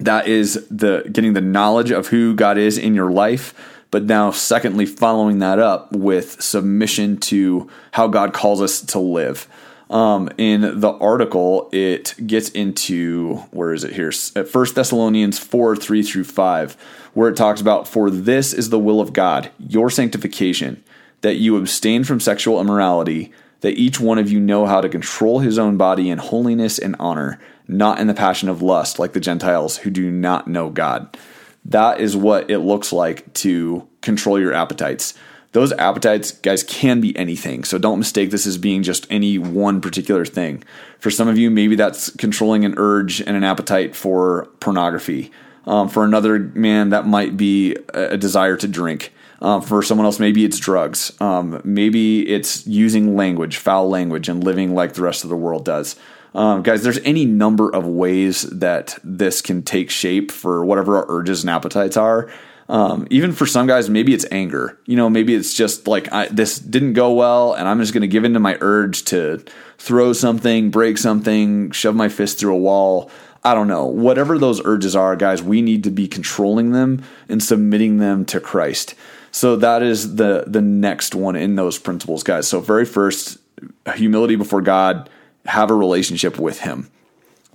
That 0.00 0.26
is 0.26 0.66
the 0.70 1.08
getting 1.10 1.34
the 1.34 1.40
knowledge 1.40 1.90
of 1.90 2.08
who 2.08 2.34
God 2.34 2.58
is 2.58 2.78
in 2.78 2.94
your 2.94 3.10
life 3.10 3.54
but 3.94 4.02
now, 4.06 4.32
secondly, 4.32 4.86
following 4.86 5.38
that 5.38 5.60
up 5.60 5.92
with 5.92 6.42
submission 6.42 7.16
to 7.18 7.70
how 7.92 8.08
God 8.08 8.32
calls 8.32 8.60
us 8.60 8.80
to 8.86 8.98
live. 8.98 9.46
Um, 9.88 10.30
in 10.36 10.80
the 10.80 10.90
article, 10.94 11.68
it 11.70 12.12
gets 12.26 12.48
into 12.48 13.36
where 13.52 13.72
is 13.72 13.84
it 13.84 13.92
here? 13.92 14.10
At 14.34 14.48
First 14.48 14.74
Thessalonians 14.74 15.38
four 15.38 15.76
three 15.76 16.02
through 16.02 16.24
five, 16.24 16.76
where 17.12 17.28
it 17.28 17.36
talks 17.36 17.60
about 17.60 17.86
for 17.86 18.10
this 18.10 18.52
is 18.52 18.70
the 18.70 18.80
will 18.80 19.00
of 19.00 19.12
God, 19.12 19.52
your 19.60 19.90
sanctification, 19.90 20.82
that 21.20 21.36
you 21.36 21.56
abstain 21.56 22.02
from 22.02 22.18
sexual 22.18 22.60
immorality, 22.60 23.32
that 23.64 23.78
each 23.78 23.98
one 23.98 24.18
of 24.18 24.30
you 24.30 24.38
know 24.38 24.66
how 24.66 24.82
to 24.82 24.90
control 24.90 25.38
his 25.38 25.58
own 25.58 25.78
body 25.78 26.10
in 26.10 26.18
holiness 26.18 26.78
and 26.78 26.94
honor, 26.98 27.40
not 27.66 27.98
in 27.98 28.08
the 28.08 28.12
passion 28.12 28.50
of 28.50 28.60
lust 28.60 28.98
like 28.98 29.14
the 29.14 29.20
Gentiles 29.20 29.78
who 29.78 29.88
do 29.88 30.10
not 30.10 30.46
know 30.46 30.68
God. 30.68 31.16
That 31.64 31.98
is 31.98 32.14
what 32.14 32.50
it 32.50 32.58
looks 32.58 32.92
like 32.92 33.32
to 33.36 33.88
control 34.02 34.38
your 34.38 34.52
appetites. 34.52 35.14
Those 35.52 35.72
appetites, 35.72 36.30
guys, 36.30 36.62
can 36.62 37.00
be 37.00 37.16
anything. 37.16 37.64
So 37.64 37.78
don't 37.78 37.98
mistake 37.98 38.30
this 38.30 38.46
as 38.46 38.58
being 38.58 38.82
just 38.82 39.06
any 39.08 39.38
one 39.38 39.80
particular 39.80 40.26
thing. 40.26 40.62
For 40.98 41.10
some 41.10 41.26
of 41.26 41.38
you, 41.38 41.50
maybe 41.50 41.74
that's 41.74 42.10
controlling 42.16 42.66
an 42.66 42.74
urge 42.76 43.22
and 43.22 43.34
an 43.34 43.44
appetite 43.44 43.96
for 43.96 44.46
pornography. 44.60 45.30
Um, 45.64 45.88
for 45.88 46.04
another 46.04 46.38
man, 46.38 46.90
that 46.90 47.06
might 47.06 47.38
be 47.38 47.78
a 47.94 48.18
desire 48.18 48.58
to 48.58 48.68
drink. 48.68 49.13
Um, 49.44 49.60
for 49.60 49.82
someone 49.82 50.06
else, 50.06 50.18
maybe 50.18 50.46
it's 50.46 50.58
drugs. 50.58 51.12
Um, 51.20 51.60
maybe 51.64 52.26
it's 52.26 52.66
using 52.66 53.14
language, 53.14 53.58
foul 53.58 53.90
language, 53.90 54.26
and 54.30 54.42
living 54.42 54.74
like 54.74 54.94
the 54.94 55.02
rest 55.02 55.22
of 55.22 55.28
the 55.28 55.36
world 55.36 55.66
does. 55.66 55.96
Um, 56.34 56.62
guys, 56.62 56.82
there's 56.82 56.98
any 57.00 57.26
number 57.26 57.68
of 57.68 57.86
ways 57.86 58.42
that 58.44 58.98
this 59.04 59.42
can 59.42 59.62
take 59.62 59.90
shape 59.90 60.32
for 60.32 60.64
whatever 60.64 60.96
our 60.96 61.04
urges 61.10 61.42
and 61.42 61.50
appetites 61.50 61.98
are. 61.98 62.32
Um, 62.70 63.06
even 63.10 63.32
for 63.32 63.44
some 63.44 63.66
guys, 63.66 63.90
maybe 63.90 64.14
it's 64.14 64.24
anger. 64.32 64.78
You 64.86 64.96
know, 64.96 65.10
maybe 65.10 65.34
it's 65.34 65.52
just 65.52 65.86
like 65.86 66.10
I, 66.10 66.28
this 66.28 66.58
didn't 66.58 66.94
go 66.94 67.12
well, 67.12 67.52
and 67.52 67.68
I'm 67.68 67.80
just 67.80 67.92
going 67.92 68.00
to 68.00 68.08
give 68.08 68.24
in 68.24 68.32
to 68.32 68.40
my 68.40 68.56
urge 68.62 69.04
to 69.06 69.44
throw 69.76 70.14
something, 70.14 70.70
break 70.70 70.96
something, 70.96 71.70
shove 71.72 71.94
my 71.94 72.08
fist 72.08 72.38
through 72.38 72.54
a 72.54 72.58
wall. 72.58 73.10
I 73.44 73.52
don't 73.52 73.68
know. 73.68 73.84
Whatever 73.84 74.38
those 74.38 74.64
urges 74.64 74.96
are, 74.96 75.16
guys, 75.16 75.42
we 75.42 75.60
need 75.60 75.84
to 75.84 75.90
be 75.90 76.08
controlling 76.08 76.72
them 76.72 77.04
and 77.28 77.42
submitting 77.42 77.98
them 77.98 78.24
to 78.24 78.40
Christ. 78.40 78.94
So 79.34 79.56
that 79.56 79.82
is 79.82 80.14
the 80.14 80.44
the 80.46 80.62
next 80.62 81.12
one 81.12 81.34
in 81.34 81.56
those 81.56 81.76
principles, 81.76 82.22
guys. 82.22 82.46
So 82.46 82.60
very 82.60 82.84
first, 82.84 83.38
humility 83.96 84.36
before 84.36 84.60
God, 84.62 85.10
have 85.44 85.72
a 85.72 85.74
relationship 85.74 86.38
with 86.38 86.60
Him. 86.60 86.88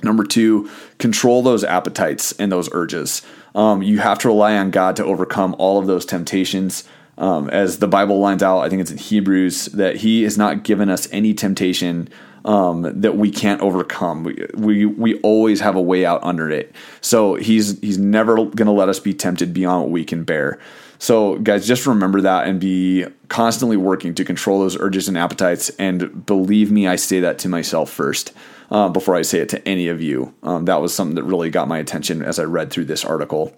Number 0.03 0.25
two, 0.25 0.69
control 0.98 1.41
those 1.41 1.63
appetites 1.63 2.33
and 2.33 2.51
those 2.51 2.67
urges. 2.74 3.21
Um, 3.55 3.81
you 3.81 4.00
have 4.00 4.19
to 4.19 4.27
rely 4.27 4.57
on 4.57 4.71
God 4.71 4.98
to 4.98 5.05
overcome 5.05 5.55
all 5.57 5.79
of 5.79 5.88
those 5.88 6.05
temptations. 6.05 6.83
Um, 7.20 7.50
as 7.50 7.80
the 7.80 7.88
Bible 7.88 8.20
lines 8.20 8.42
out, 8.42 8.62
I 8.62 8.70
think 8.70 8.82
it's 8.82 8.92
in 8.92 8.98
Hebrews 8.98 9.66
that 9.68 9.98
He 9.98 10.24
has 10.24 10.38
not 10.38 10.64
given 10.64 10.90
us 10.90 11.08
any 11.12 11.34
temptation 11.34 12.10
um, 12.46 13.02
that 13.02 13.18
we 13.18 13.30
can't 13.30 13.62
overcome. 13.62 14.24
We, 14.24 14.48
we, 14.56 14.86
we 14.86 15.20
always 15.20 15.60
have 15.60 15.76
a 15.76 15.82
way 15.82 16.06
out 16.06 16.24
under 16.24 16.50
it. 16.50 16.74
So 17.02 17.36
He's 17.36 17.78
He's 17.82 17.98
never 17.98 18.36
going 18.36 18.66
to 18.66 18.72
let 18.72 18.90
us 18.90 19.00
be 19.00 19.14
tempted 19.14 19.54
beyond 19.54 19.84
what 19.84 19.92
we 19.92 20.06
can 20.06 20.24
bear. 20.24 20.60
So, 21.02 21.38
guys, 21.38 21.66
just 21.66 21.88
remember 21.88 22.20
that 22.22 22.48
and 22.48 22.60
be 22.60 23.06
constantly 23.30 23.78
working 23.78 24.14
to 24.16 24.26
control 24.26 24.60
those 24.60 24.78
urges 24.78 25.08
and 25.08 25.18
appetites. 25.18 25.70
And 25.80 26.26
believe 26.26 26.72
me, 26.72 26.88
I 26.88 26.98
say 26.98 27.22
that 27.22 27.40
to 27.40 27.50
myself 27.50 27.90
first 27.90 28.34
uh, 28.70 28.90
before 28.90 29.16
I 29.16 29.22
say 29.22 29.40
it 29.40 29.50
to 29.50 29.68
any 29.68 29.88
of 29.88 30.02
you. 30.02 30.34
Um, 30.44 30.66
that 30.66 30.82
was 30.82 30.94
something 30.94 31.16
that 31.16 31.24
really 31.24 31.50
got 31.50 31.70
my 31.70 31.78
attention 31.78 32.22
as 32.22 32.38
I 32.38 32.44
read 32.44 32.70
through 32.70 32.86
this 32.86 33.06
article. 33.06 33.54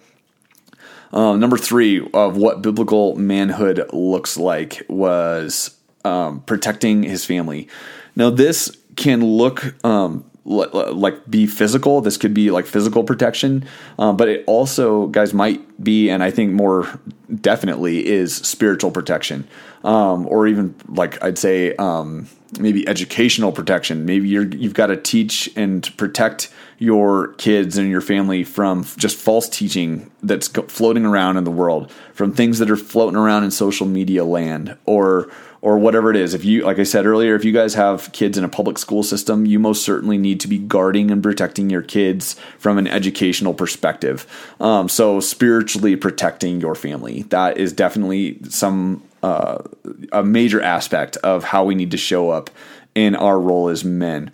Um, 1.12 1.40
number 1.40 1.58
three 1.58 2.06
of 2.14 2.36
what 2.36 2.62
biblical 2.62 3.14
manhood 3.16 3.84
looks 3.92 4.36
like 4.36 4.82
was 4.88 5.76
um, 6.04 6.40
protecting 6.40 7.02
his 7.02 7.24
family. 7.24 7.68
Now, 8.16 8.30
this 8.30 8.76
can 8.96 9.24
look 9.24 9.74
um, 9.84 10.24
like 10.44 11.30
be 11.30 11.46
physical. 11.46 12.00
This 12.00 12.16
could 12.16 12.34
be 12.34 12.50
like 12.50 12.66
physical 12.66 13.04
protection, 13.04 13.64
um, 13.98 14.16
but 14.16 14.28
it 14.28 14.44
also, 14.46 15.06
guys, 15.06 15.32
might 15.32 15.82
be, 15.82 16.10
and 16.10 16.22
I 16.22 16.30
think 16.30 16.52
more 16.52 16.88
definitely 17.40 18.06
is 18.06 18.34
spiritual 18.34 18.90
protection, 18.90 19.46
um, 19.84 20.26
or 20.26 20.46
even 20.46 20.74
like 20.88 21.22
I'd 21.22 21.38
say 21.38 21.76
um, 21.76 22.28
maybe 22.58 22.86
educational 22.88 23.52
protection. 23.52 24.04
Maybe 24.04 24.28
you're 24.28 24.46
you've 24.46 24.74
got 24.74 24.88
to 24.88 24.96
teach 24.96 25.48
and 25.56 25.88
protect 25.96 26.52
your 26.78 27.28
kids 27.34 27.78
and 27.78 27.88
your 27.88 28.00
family 28.00 28.42
from 28.42 28.84
just 28.96 29.16
false 29.16 29.48
teaching 29.48 30.10
that's 30.24 30.48
floating 30.48 31.06
around 31.06 31.36
in 31.36 31.44
the 31.44 31.50
world, 31.52 31.92
from 32.14 32.32
things 32.32 32.58
that 32.58 32.68
are 32.68 32.76
floating 32.76 33.16
around 33.16 33.44
in 33.44 33.52
social 33.52 33.86
media 33.86 34.24
land, 34.24 34.76
or 34.86 35.30
or 35.62 35.78
whatever 35.78 36.10
it 36.10 36.16
is. 36.16 36.34
If 36.34 36.44
you, 36.44 36.64
like 36.64 36.80
I 36.80 36.82
said 36.82 37.06
earlier, 37.06 37.34
if 37.36 37.44
you 37.44 37.52
guys 37.52 37.74
have 37.74 38.12
kids 38.12 38.36
in 38.36 38.44
a 38.44 38.48
public 38.48 38.78
school 38.78 39.04
system, 39.04 39.46
you 39.46 39.60
most 39.60 39.84
certainly 39.84 40.18
need 40.18 40.40
to 40.40 40.48
be 40.48 40.58
guarding 40.58 41.10
and 41.10 41.22
protecting 41.22 41.70
your 41.70 41.82
kids 41.82 42.34
from 42.58 42.78
an 42.78 42.88
educational 42.88 43.54
perspective. 43.54 44.26
Um, 44.60 44.88
so 44.88 45.20
spiritually 45.20 45.96
protecting 45.96 46.60
your 46.60 46.74
family 46.74 47.22
that 47.30 47.56
is 47.56 47.72
definitely 47.72 48.38
some 48.48 49.02
uh, 49.22 49.58
a 50.10 50.24
major 50.24 50.60
aspect 50.60 51.16
of 51.18 51.44
how 51.44 51.64
we 51.64 51.76
need 51.76 51.92
to 51.92 51.96
show 51.96 52.30
up 52.30 52.50
in 52.94 53.14
our 53.14 53.38
role 53.40 53.68
as 53.68 53.84
men. 53.84 54.32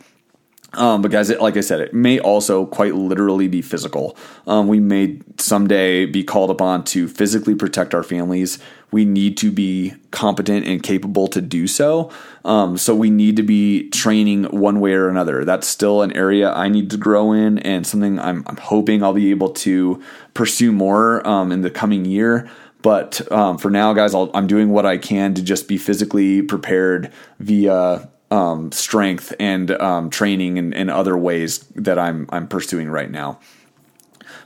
Um, 0.75 1.01
but 1.01 1.11
guys, 1.11 1.31
like 1.31 1.57
I 1.57 1.61
said, 1.61 1.81
it 1.81 1.95
may 1.95 2.21
also 2.21 2.67
quite 2.67 2.95
literally 2.95 3.49
be 3.49 3.63
physical. 3.63 4.17
Um, 4.47 4.69
we 4.69 4.81
may 4.81 5.19
someday 5.39 6.05
be 6.05 6.23
called 6.23 6.51
upon 6.51 6.85
to 6.85 7.09
physically 7.09 7.55
protect 7.55 7.95
our 7.95 8.03
families. 8.03 8.59
We 8.91 9.07
need 9.07 9.39
to 9.39 9.51
be 9.51 9.95
competent 10.11 10.67
and 10.67 10.83
capable 10.83 11.27
to 11.29 11.41
do 11.41 11.67
so. 11.67 12.11
Um, 12.45 12.77
so 12.77 12.95
we 12.95 13.09
need 13.09 13.37
to 13.37 13.43
be 13.43 13.89
training 13.91 14.45
one 14.45 14.81
way 14.81 14.93
or 14.93 15.09
another. 15.09 15.45
That's 15.45 15.67
still 15.67 16.03
an 16.03 16.13
area 16.13 16.53
I 16.53 16.69
need 16.69 16.91
to 16.91 16.99
grow 16.99 17.33
in, 17.33 17.59
and 17.61 17.87
something 17.87 18.19
I'm, 18.19 18.45
I'm 18.47 18.57
hoping 18.59 19.03
I'll 19.03 19.15
be 19.15 19.31
able 19.31 19.51
to 19.51 20.03
pursue 20.35 20.71
more 20.71 21.27
um, 21.27 21.51
in 21.51 21.63
the 21.63 21.71
coming 21.71 22.05
year. 22.05 22.49
But 22.83 23.31
um, 23.33 23.59
for 23.59 23.71
now, 23.71 23.93
guys, 23.93 24.15
i 24.15 24.29
am 24.35 24.47
doing 24.47 24.69
what 24.69 24.87
I 24.87 24.99
can 24.99 25.35
to 25.35 25.43
just 25.43 25.67
be 25.67 25.79
physically 25.79 26.43
prepared 26.43 27.13
via 27.41 28.09
um, 28.31 28.73
strength 28.73 29.35
and 29.41 29.71
um, 29.71 30.11
training 30.11 30.59
and, 30.59 30.75
and, 30.75 30.91
other 30.91 31.17
ways 31.17 31.61
that 31.75 31.99
I'm 31.99 32.27
I'm 32.31 32.47
pursuing 32.47 32.91
right 32.91 33.11
now. 33.11 33.41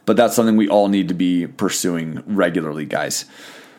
But 0.07 0.17
that's 0.17 0.35
something 0.35 0.57
we 0.57 0.69
all 0.69 0.89
need 0.89 1.09
to 1.09 1.15
be 1.15 1.47
pursuing 1.47 2.23
regularly, 2.27 2.87
guys. 2.87 3.25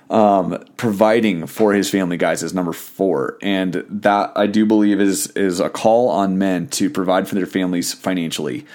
Um, 0.09 0.63
providing 0.77 1.47
for 1.47 1.73
his 1.73 1.89
family, 1.89 2.17
guys, 2.17 2.43
is 2.43 2.53
number 2.53 2.73
four, 2.73 3.37
and 3.41 3.85
that 3.89 4.33
I 4.35 4.47
do 4.47 4.65
believe 4.65 4.99
is 4.99 5.27
is 5.27 5.59
a 5.59 5.69
call 5.69 6.09
on 6.09 6.37
men 6.37 6.67
to 6.69 6.89
provide 6.89 7.27
for 7.27 7.35
their 7.35 7.45
families 7.45 7.93
financially 7.93 8.65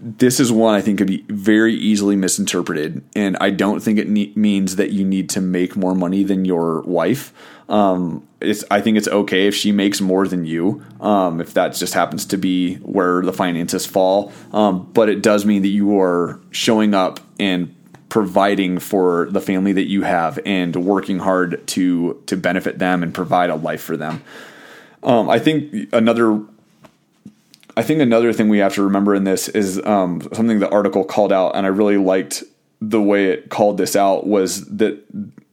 this 0.00 0.38
is 0.38 0.52
one 0.52 0.74
I 0.74 0.80
think 0.80 0.98
could 0.98 1.08
be 1.08 1.24
very 1.28 1.74
easily 1.74 2.14
misinterpreted, 2.14 3.02
and 3.16 3.36
I 3.40 3.50
don't 3.50 3.80
think 3.80 3.98
it 3.98 4.08
ne- 4.08 4.32
means 4.36 4.76
that 4.76 4.90
you 4.90 5.04
need 5.04 5.28
to 5.30 5.40
make 5.40 5.76
more 5.76 5.94
money 5.94 6.22
than 6.22 6.44
your 6.44 6.82
wife. 6.82 7.32
Um, 7.68 8.26
I 8.70 8.80
think 8.80 8.96
it's 8.96 9.08
okay 9.08 9.48
if 9.48 9.54
she 9.54 9.72
makes 9.72 10.00
more 10.00 10.28
than 10.28 10.44
you, 10.44 10.82
um, 11.00 11.40
if 11.40 11.54
that 11.54 11.74
just 11.74 11.94
happens 11.94 12.24
to 12.26 12.38
be 12.38 12.76
where 12.76 13.22
the 13.22 13.32
finances 13.32 13.86
fall. 13.86 14.32
Um, 14.52 14.90
but 14.92 15.08
it 15.08 15.22
does 15.22 15.44
mean 15.44 15.62
that 15.62 15.68
you 15.68 16.00
are 16.00 16.40
showing 16.50 16.94
up 16.94 17.20
and 17.40 17.74
providing 18.08 18.78
for 18.78 19.28
the 19.30 19.40
family 19.40 19.72
that 19.72 19.88
you 19.88 20.02
have 20.02 20.38
and 20.46 20.74
working 20.76 21.18
hard 21.18 21.66
to 21.68 22.22
to 22.26 22.36
benefit 22.36 22.78
them 22.78 23.02
and 23.02 23.12
provide 23.12 23.50
a 23.50 23.56
life 23.56 23.82
for 23.82 23.96
them. 23.96 24.22
Um, 25.02 25.28
I 25.28 25.38
think 25.38 25.88
another 25.92 26.40
I 27.78 27.82
think 27.82 28.00
another 28.00 28.32
thing 28.32 28.48
we 28.48 28.58
have 28.58 28.74
to 28.74 28.82
remember 28.82 29.14
in 29.14 29.22
this 29.22 29.48
is 29.48 29.80
um, 29.86 30.20
something 30.32 30.58
the 30.58 30.68
article 30.68 31.04
called 31.04 31.32
out, 31.32 31.54
and 31.54 31.64
I 31.64 31.68
really 31.68 31.96
liked 31.96 32.42
the 32.80 33.00
way 33.00 33.26
it 33.26 33.50
called 33.50 33.78
this 33.78 33.94
out 33.94 34.26
was 34.26 34.64
that 34.78 35.00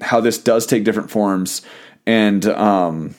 how 0.01 0.21
this 0.21 0.39
does 0.39 0.65
take 0.65 0.85
different 0.85 1.11
forms 1.11 1.61
and 2.07 2.43
um, 2.47 3.13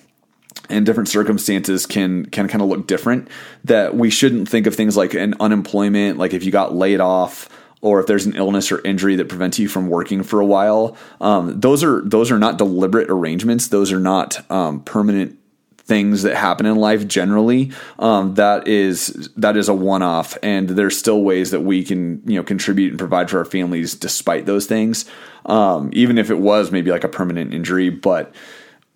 and 0.68 0.84
different 0.84 1.08
circumstances 1.08 1.86
can 1.86 2.26
can 2.26 2.48
kind 2.48 2.60
of 2.60 2.68
look 2.68 2.88
different. 2.88 3.28
That 3.62 3.94
we 3.94 4.10
shouldn't 4.10 4.48
think 4.48 4.66
of 4.66 4.75
things 4.75 4.96
like 4.96 5.14
an 5.14 5.34
unemployment, 5.38 6.18
like 6.18 6.34
if 6.34 6.42
you 6.42 6.50
got 6.50 6.75
laid 6.75 6.98
off 6.98 7.48
or 7.82 8.00
if 8.00 8.08
there's 8.08 8.26
an 8.26 8.34
illness 8.34 8.72
or 8.72 8.84
injury 8.84 9.14
that 9.14 9.28
prevents 9.28 9.56
you 9.60 9.68
from 9.68 9.86
working 9.86 10.25
for 10.25 10.40
a 10.40 10.46
while. 10.46 10.96
Um, 11.20 11.60
those 11.60 11.84
are 11.84 12.02
those 12.04 12.32
are 12.32 12.40
not 12.40 12.58
deliberate 12.58 13.08
arrangements. 13.08 13.68
Those 13.68 13.92
are 13.92 14.00
not 14.00 14.50
um, 14.50 14.80
permanent 14.80 15.38
things 15.87 16.23
that 16.23 16.35
happen 16.35 16.66
in 16.66 16.76
life 16.76 17.07
generally 17.07 17.71
um, 17.99 18.35
that 18.35 18.66
is 18.66 19.31
that 19.37 19.57
is 19.57 19.69
a 19.69 19.75
one-off 19.75 20.37
and 20.43 20.71
there's 20.71 20.99
still 20.99 21.23
ways 21.23 21.52
that 21.52 21.61
we 21.61 21.85
can 21.85 22.21
you 22.26 22.37
know 22.37 22.43
contribute 22.43 22.90
and 22.90 22.99
provide 22.99 23.31
for 23.31 23.38
our 23.38 23.45
families 23.45 23.95
despite 23.95 24.47
those 24.47 24.66
things 24.66 25.05
um, 25.47 25.90
even 25.93 26.19
if 26.19 26.31
it 26.31 26.38
was 26.38 26.71
maybe 26.71 26.90
like 26.90 27.05
a 27.05 27.09
permanent 27.09 27.55
injury. 27.55 27.88
But 27.88 28.35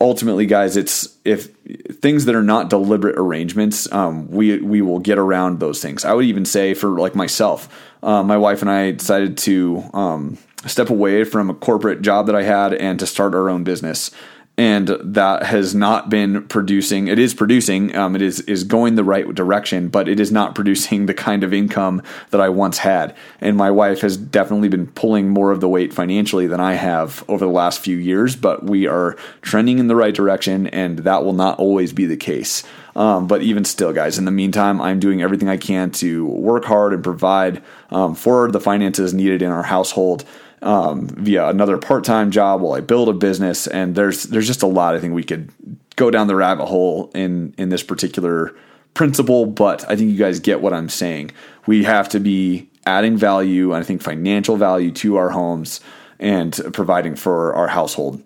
ultimately 0.00 0.46
guys 0.46 0.76
it's 0.76 1.16
if 1.24 1.54
things 2.00 2.24
that 2.24 2.34
are 2.34 2.42
not 2.42 2.70
deliberate 2.70 3.18
arrangements 3.18 3.90
um, 3.92 4.30
we 4.30 4.58
we 4.58 4.80
will 4.80 4.98
get 4.98 5.18
around 5.18 5.60
those 5.60 5.80
things. 5.82 6.04
I 6.04 6.12
would 6.14 6.24
even 6.24 6.44
say 6.44 6.74
for 6.74 6.98
like 6.98 7.14
myself 7.14 7.68
uh, 8.02 8.22
my 8.22 8.38
wife 8.38 8.62
and 8.62 8.70
i 8.70 8.92
decided 8.92 9.36
to 9.36 9.84
um, 9.92 10.38
step 10.66 10.88
away 10.88 11.24
from 11.24 11.50
a 11.50 11.54
corporate 11.54 12.00
job 12.00 12.26
that 12.26 12.34
i 12.34 12.42
had 12.42 12.72
and 12.72 12.98
to 12.98 13.06
start 13.06 13.34
our 13.34 13.50
own 13.50 13.62
business 13.62 14.10
and 14.60 14.88
that 15.00 15.44
has 15.44 15.74
not 15.74 16.10
been 16.10 16.46
producing. 16.48 17.08
It 17.08 17.18
is 17.18 17.32
producing. 17.32 17.96
Um, 17.96 18.14
it 18.14 18.20
is 18.20 18.40
is 18.40 18.62
going 18.62 18.94
the 18.94 19.02
right 19.02 19.26
direction, 19.34 19.88
but 19.88 20.06
it 20.06 20.20
is 20.20 20.30
not 20.30 20.54
producing 20.54 21.06
the 21.06 21.14
kind 21.14 21.42
of 21.42 21.54
income 21.54 22.02
that 22.28 22.42
I 22.42 22.50
once 22.50 22.76
had. 22.76 23.16
And 23.40 23.56
my 23.56 23.70
wife 23.70 24.02
has 24.02 24.18
definitely 24.18 24.68
been 24.68 24.88
pulling 24.88 25.30
more 25.30 25.50
of 25.50 25.60
the 25.62 25.68
weight 25.68 25.94
financially 25.94 26.46
than 26.46 26.60
I 26.60 26.74
have 26.74 27.24
over 27.26 27.46
the 27.46 27.50
last 27.50 27.80
few 27.80 27.96
years. 27.96 28.36
But 28.36 28.64
we 28.64 28.86
are 28.86 29.16
trending 29.40 29.78
in 29.78 29.88
the 29.88 29.96
right 29.96 30.14
direction, 30.14 30.66
and 30.66 30.98
that 30.98 31.24
will 31.24 31.32
not 31.32 31.58
always 31.58 31.94
be 31.94 32.04
the 32.04 32.18
case. 32.18 32.62
Um, 32.94 33.28
but 33.28 33.40
even 33.40 33.64
still, 33.64 33.94
guys, 33.94 34.18
in 34.18 34.26
the 34.26 34.30
meantime, 34.30 34.78
I'm 34.78 35.00
doing 35.00 35.22
everything 35.22 35.48
I 35.48 35.56
can 35.56 35.90
to 35.92 36.26
work 36.26 36.66
hard 36.66 36.92
and 36.92 37.02
provide 37.02 37.62
um, 37.88 38.14
for 38.14 38.50
the 38.50 38.60
finances 38.60 39.14
needed 39.14 39.40
in 39.40 39.50
our 39.50 39.62
household 39.62 40.26
um, 40.62 41.06
via 41.08 41.48
another 41.48 41.78
part 41.78 42.04
time 42.04 42.30
job 42.30 42.60
while 42.60 42.74
I 42.74 42.80
build 42.80 43.08
a 43.08 43.12
business. 43.12 43.66
And 43.66 43.94
there's 43.94 44.24
there's 44.24 44.46
just 44.46 44.62
a 44.62 44.66
lot 44.66 44.94
I 44.94 45.00
think 45.00 45.14
we 45.14 45.24
could 45.24 45.50
go 45.96 46.10
down 46.10 46.26
the 46.26 46.36
rabbit 46.36 46.66
hole 46.66 47.10
in 47.14 47.54
in 47.58 47.68
this 47.68 47.82
particular 47.82 48.54
principle. 48.94 49.46
But 49.46 49.88
I 49.88 49.96
think 49.96 50.10
you 50.10 50.16
guys 50.16 50.40
get 50.40 50.60
what 50.60 50.72
I'm 50.72 50.88
saying. 50.88 51.32
We 51.66 51.84
have 51.84 52.08
to 52.10 52.20
be 52.20 52.68
adding 52.86 53.16
value, 53.16 53.72
and 53.72 53.82
I 53.82 53.86
think 53.86 54.02
financial 54.02 54.56
value 54.56 54.90
to 54.92 55.16
our 55.16 55.30
homes 55.30 55.80
and 56.18 56.58
providing 56.72 57.16
for 57.16 57.54
our 57.54 57.68
household. 57.68 58.22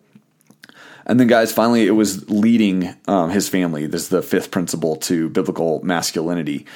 And 1.06 1.20
then, 1.20 1.26
guys, 1.26 1.52
finally, 1.52 1.86
it 1.86 1.92
was 1.92 2.28
leading 2.30 2.94
um, 3.06 3.30
his 3.30 3.48
family. 3.48 3.86
This 3.86 4.02
is 4.02 4.08
the 4.08 4.22
fifth 4.22 4.50
principle 4.50 4.96
to 4.96 5.28
biblical 5.28 5.82
masculinity. 5.84 6.66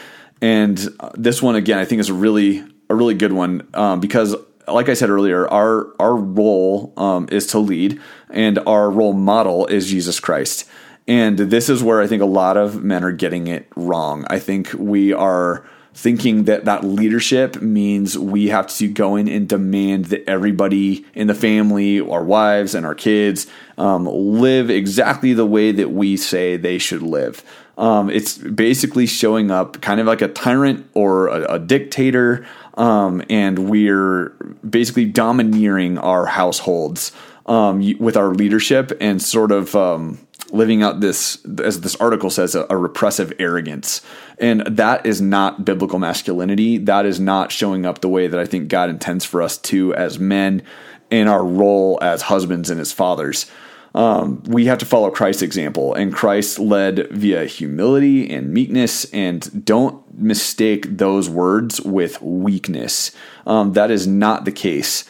And 0.41 0.89
uh, 1.01 1.11
this 1.15 1.43
one, 1.43 1.57
again, 1.57 1.79
I 1.79 1.85
think 1.85 2.01
is 2.01 2.11
a 2.11 2.15
really 2.15 2.65
a 2.91 2.95
really 2.95 3.15
good 3.15 3.33
one 3.33 3.69
um, 3.75 4.01
because 4.01 4.35
like 4.73 4.89
I 4.89 4.95
said 4.95 5.11
earlier, 5.11 5.47
our 5.49 5.95
our 5.99 6.15
role 6.17 6.93
um, 6.97 7.29
is 7.31 7.47
to 7.49 7.59
lead, 7.59 8.01
and 8.31 8.59
our 8.61 8.91
role 8.91 9.13
model 9.13 9.67
is 9.67 9.89
Jesus 9.89 10.21
Christ. 10.21 10.69
And 11.07 11.39
this 11.39 11.71
is 11.71 11.83
where 11.83 12.03
I 12.03 12.07
think 12.07 12.23
a 12.23 12.27
lot 12.27 12.59
of 12.59 12.83
men 12.85 13.03
are 13.03 13.13
getting 13.13 13.47
it 13.47 13.67
wrong. 13.75 14.27
I 14.29 14.39
think 14.39 14.73
we 14.75 15.15
are 15.15 15.67
thinking 15.95 16.45
that 16.45 16.67
that 16.67 16.85
leadership 16.85 17.61
means 17.61 18.17
we 18.17 18.49
have 18.49 18.69
to 18.69 18.87
go 18.87 19.17
in 19.17 19.27
and 19.27 19.49
demand 19.49 20.05
that 20.07 20.29
everybody 20.29 21.05
in 21.15 21.27
the 21.27 21.35
family, 21.35 21.99
our 21.99 22.23
wives 22.23 22.75
and 22.75 22.87
our 22.87 22.95
kids, 22.95 23.49
um, 23.79 24.05
live 24.05 24.71
exactly 24.71 25.33
the 25.33 25.47
way 25.47 25.73
that 25.73 25.91
we 25.91 26.17
say 26.17 26.57
they 26.57 26.79
should 26.79 27.03
live. 27.03 27.43
Um, 27.79 28.11
it's 28.11 28.39
basically 28.39 29.07
showing 29.07 29.51
up 29.51 29.81
kind 29.81 30.01
of 30.01 30.07
like 30.07 30.21
a 30.21 30.29
tyrant 30.29 30.89
or 30.95 31.29
a, 31.29 31.55
a 31.55 31.59
dictator 31.59 32.47
um, 32.79 33.23
and 33.29 33.69
we're 33.69 34.29
basically 34.69 35.05
domineering 35.05 35.99
our 35.99 36.27
households 36.27 37.13
um, 37.47 37.83
with 37.99 38.17
our 38.17 38.29
leadership 38.29 38.97
and 39.01 39.21
sort 39.21 39.51
of 39.51 39.75
um, 39.75 40.19
living 40.53 40.83
out 40.83 41.01
this, 41.01 41.45
as 41.63 41.81
this 41.81 41.97
article 41.97 42.31
says, 42.31 42.55
a, 42.55 42.67
a, 42.71 42.77
repressive 42.77 43.33
arrogance. 43.39 44.01
And 44.39 44.61
that 44.61 45.05
is 45.05 45.21
not 45.21 45.65
biblical 45.65 45.99
masculinity. 45.99 46.79
That 46.79 47.05
is 47.05 47.19
not 47.19 47.51
showing 47.51 47.85
up 47.85 48.01
the 48.01 48.09
way 48.09 48.29
that 48.29 48.39
I 48.39 48.47
think 48.47 48.69
God 48.69 48.91
intends 48.91 49.25
for 49.25 49.43
us 49.43 49.59
to 49.59 49.95
as 49.95 50.19
men 50.19 50.63
in 51.11 51.27
our 51.27 51.45
role 51.45 51.99
as 52.01 52.23
husbands 52.23 52.71
and 52.71 52.81
as 52.81 52.93
fathers. 52.93 53.51
Um, 53.99 54.45
we 54.45 54.67
have 54.67 54.79
to 54.79 54.87
follow 54.87 55.11
Christ's 55.11 55.43
example, 55.43 55.93
and 55.93 56.15
Christ 56.15 56.61
led 56.61 57.09
via 57.11 57.47
humility 57.47 58.31
and 58.31 58.55
meekness. 58.55 59.07
And 59.07 59.65
don't 59.65 60.17
mistake 60.17 60.87
those 60.99 61.29
words 61.29 61.81
with 61.81 62.23
weakness. 62.23 63.11
Um, 63.45 63.73
that 63.73 63.91
is 63.91 64.07
not 64.07 64.45
the 64.45 64.53
case. 64.53 65.05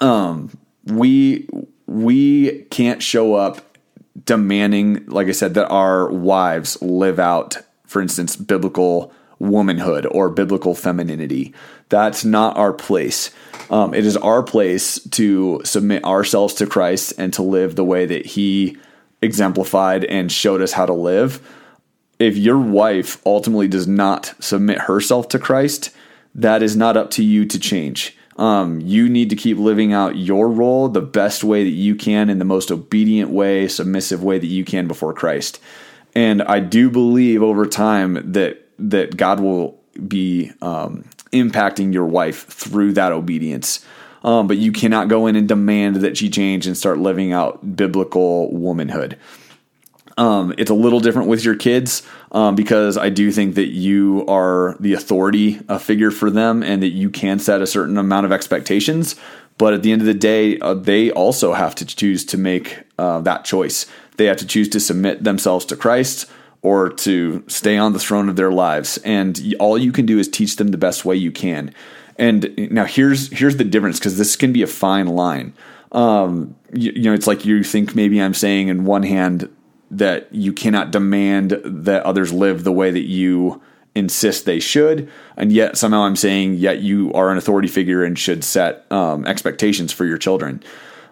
Um, 0.00 0.56
we 0.86 1.46
we 1.86 2.62
can't 2.70 3.02
show 3.02 3.34
up 3.34 3.76
demanding, 4.24 5.04
like 5.06 5.28
I 5.28 5.32
said, 5.32 5.52
that 5.54 5.68
our 5.68 6.10
wives 6.10 6.80
live 6.80 7.18
out, 7.18 7.58
for 7.84 8.00
instance, 8.00 8.36
biblical 8.36 9.12
womanhood 9.42 10.06
or 10.06 10.30
biblical 10.30 10.74
femininity. 10.74 11.52
That's 11.88 12.24
not 12.24 12.56
our 12.56 12.72
place. 12.72 13.30
Um, 13.70 13.92
it 13.92 14.06
is 14.06 14.16
our 14.16 14.42
place 14.42 15.00
to 15.10 15.60
submit 15.64 16.04
ourselves 16.04 16.54
to 16.54 16.66
Christ 16.66 17.14
and 17.18 17.32
to 17.34 17.42
live 17.42 17.74
the 17.74 17.84
way 17.84 18.06
that 18.06 18.24
He 18.24 18.76
exemplified 19.20 20.04
and 20.04 20.30
showed 20.30 20.62
us 20.62 20.72
how 20.72 20.86
to 20.86 20.92
live. 20.92 21.40
If 22.18 22.36
your 22.36 22.58
wife 22.58 23.20
ultimately 23.26 23.68
does 23.68 23.88
not 23.88 24.34
submit 24.38 24.82
herself 24.82 25.28
to 25.30 25.38
Christ, 25.38 25.90
that 26.34 26.62
is 26.62 26.76
not 26.76 26.96
up 26.96 27.10
to 27.12 27.24
you 27.24 27.44
to 27.46 27.58
change. 27.58 28.16
Um, 28.36 28.80
you 28.80 29.08
need 29.08 29.28
to 29.30 29.36
keep 29.36 29.58
living 29.58 29.92
out 29.92 30.16
your 30.16 30.48
role 30.48 30.88
the 30.88 31.02
best 31.02 31.44
way 31.44 31.64
that 31.64 31.70
you 31.70 31.94
can 31.94 32.30
in 32.30 32.38
the 32.38 32.44
most 32.44 32.70
obedient 32.70 33.30
way, 33.30 33.68
submissive 33.68 34.22
way 34.22 34.38
that 34.38 34.46
you 34.46 34.64
can 34.64 34.86
before 34.86 35.12
Christ. 35.12 35.60
And 36.14 36.42
I 36.42 36.60
do 36.60 36.90
believe 36.90 37.42
over 37.42 37.66
time 37.66 38.32
that 38.32 38.61
that 38.78 39.16
God 39.16 39.40
will 39.40 39.80
be 40.06 40.52
um, 40.60 41.04
impacting 41.32 41.92
your 41.92 42.06
wife 42.06 42.46
through 42.46 42.92
that 42.92 43.12
obedience. 43.12 43.84
Um, 44.24 44.46
but 44.46 44.56
you 44.56 44.72
cannot 44.72 45.08
go 45.08 45.26
in 45.26 45.34
and 45.34 45.48
demand 45.48 45.96
that 45.96 46.16
she 46.16 46.30
change 46.30 46.66
and 46.66 46.76
start 46.76 46.98
living 46.98 47.32
out 47.32 47.76
biblical 47.76 48.52
womanhood. 48.52 49.18
Um, 50.16 50.54
it's 50.58 50.70
a 50.70 50.74
little 50.74 51.00
different 51.00 51.28
with 51.28 51.44
your 51.44 51.56
kids 51.56 52.02
um, 52.32 52.54
because 52.54 52.96
I 52.98 53.08
do 53.08 53.32
think 53.32 53.54
that 53.54 53.68
you 53.68 54.24
are 54.28 54.76
the 54.78 54.92
authority 54.92 55.60
a 55.68 55.78
figure 55.78 56.10
for 56.10 56.30
them 56.30 56.62
and 56.62 56.82
that 56.82 56.90
you 56.90 57.10
can 57.10 57.38
set 57.38 57.62
a 57.62 57.66
certain 57.66 57.96
amount 57.96 58.26
of 58.26 58.32
expectations. 58.32 59.16
But 59.58 59.74
at 59.74 59.82
the 59.82 59.92
end 59.92 60.02
of 60.02 60.06
the 60.06 60.14
day, 60.14 60.58
uh, 60.58 60.74
they 60.74 61.10
also 61.10 61.54
have 61.54 61.74
to 61.76 61.86
choose 61.86 62.24
to 62.26 62.38
make 62.38 62.82
uh, 62.98 63.20
that 63.22 63.44
choice. 63.44 63.86
They 64.16 64.26
have 64.26 64.36
to 64.38 64.46
choose 64.46 64.68
to 64.70 64.80
submit 64.80 65.24
themselves 65.24 65.64
to 65.66 65.76
Christ 65.76 66.30
or 66.62 66.88
to 66.90 67.44
stay 67.48 67.76
on 67.76 67.92
the 67.92 67.98
throne 67.98 68.28
of 68.28 68.36
their 68.36 68.52
lives. 68.52 68.96
And 68.98 69.54
all 69.58 69.76
you 69.76 69.92
can 69.92 70.06
do 70.06 70.18
is 70.18 70.28
teach 70.28 70.56
them 70.56 70.68
the 70.68 70.78
best 70.78 71.04
way 71.04 71.16
you 71.16 71.32
can. 71.32 71.74
And 72.16 72.70
now 72.70 72.84
here's 72.84 73.30
here's 73.32 73.56
the 73.56 73.64
difference 73.64 73.98
because 73.98 74.16
this 74.16 74.36
can 74.36 74.52
be 74.52 74.62
a 74.62 74.66
fine 74.66 75.08
line. 75.08 75.54
Um, 75.90 76.54
you, 76.72 76.92
you 76.94 77.02
know, 77.02 77.12
it's 77.12 77.26
like 77.26 77.44
you 77.44 77.62
think 77.64 77.94
maybe 77.94 78.20
I'm 78.20 78.34
saying 78.34 78.68
in 78.68 78.84
one 78.84 79.02
hand 79.02 79.54
that 79.90 80.32
you 80.32 80.52
cannot 80.52 80.90
demand 80.90 81.60
that 81.64 82.02
others 82.04 82.32
live 82.32 82.64
the 82.64 82.72
way 82.72 82.90
that 82.90 83.06
you 83.06 83.60
insist 83.94 84.46
they 84.46 84.58
should, 84.58 85.10
and 85.36 85.52
yet 85.52 85.76
somehow 85.76 86.02
I'm 86.02 86.16
saying 86.16 86.54
yet 86.54 86.80
you 86.80 87.12
are 87.12 87.30
an 87.30 87.36
authority 87.36 87.68
figure 87.68 88.02
and 88.02 88.18
should 88.18 88.42
set 88.42 88.90
um, 88.90 89.26
expectations 89.26 89.92
for 89.92 90.06
your 90.06 90.16
children. 90.16 90.62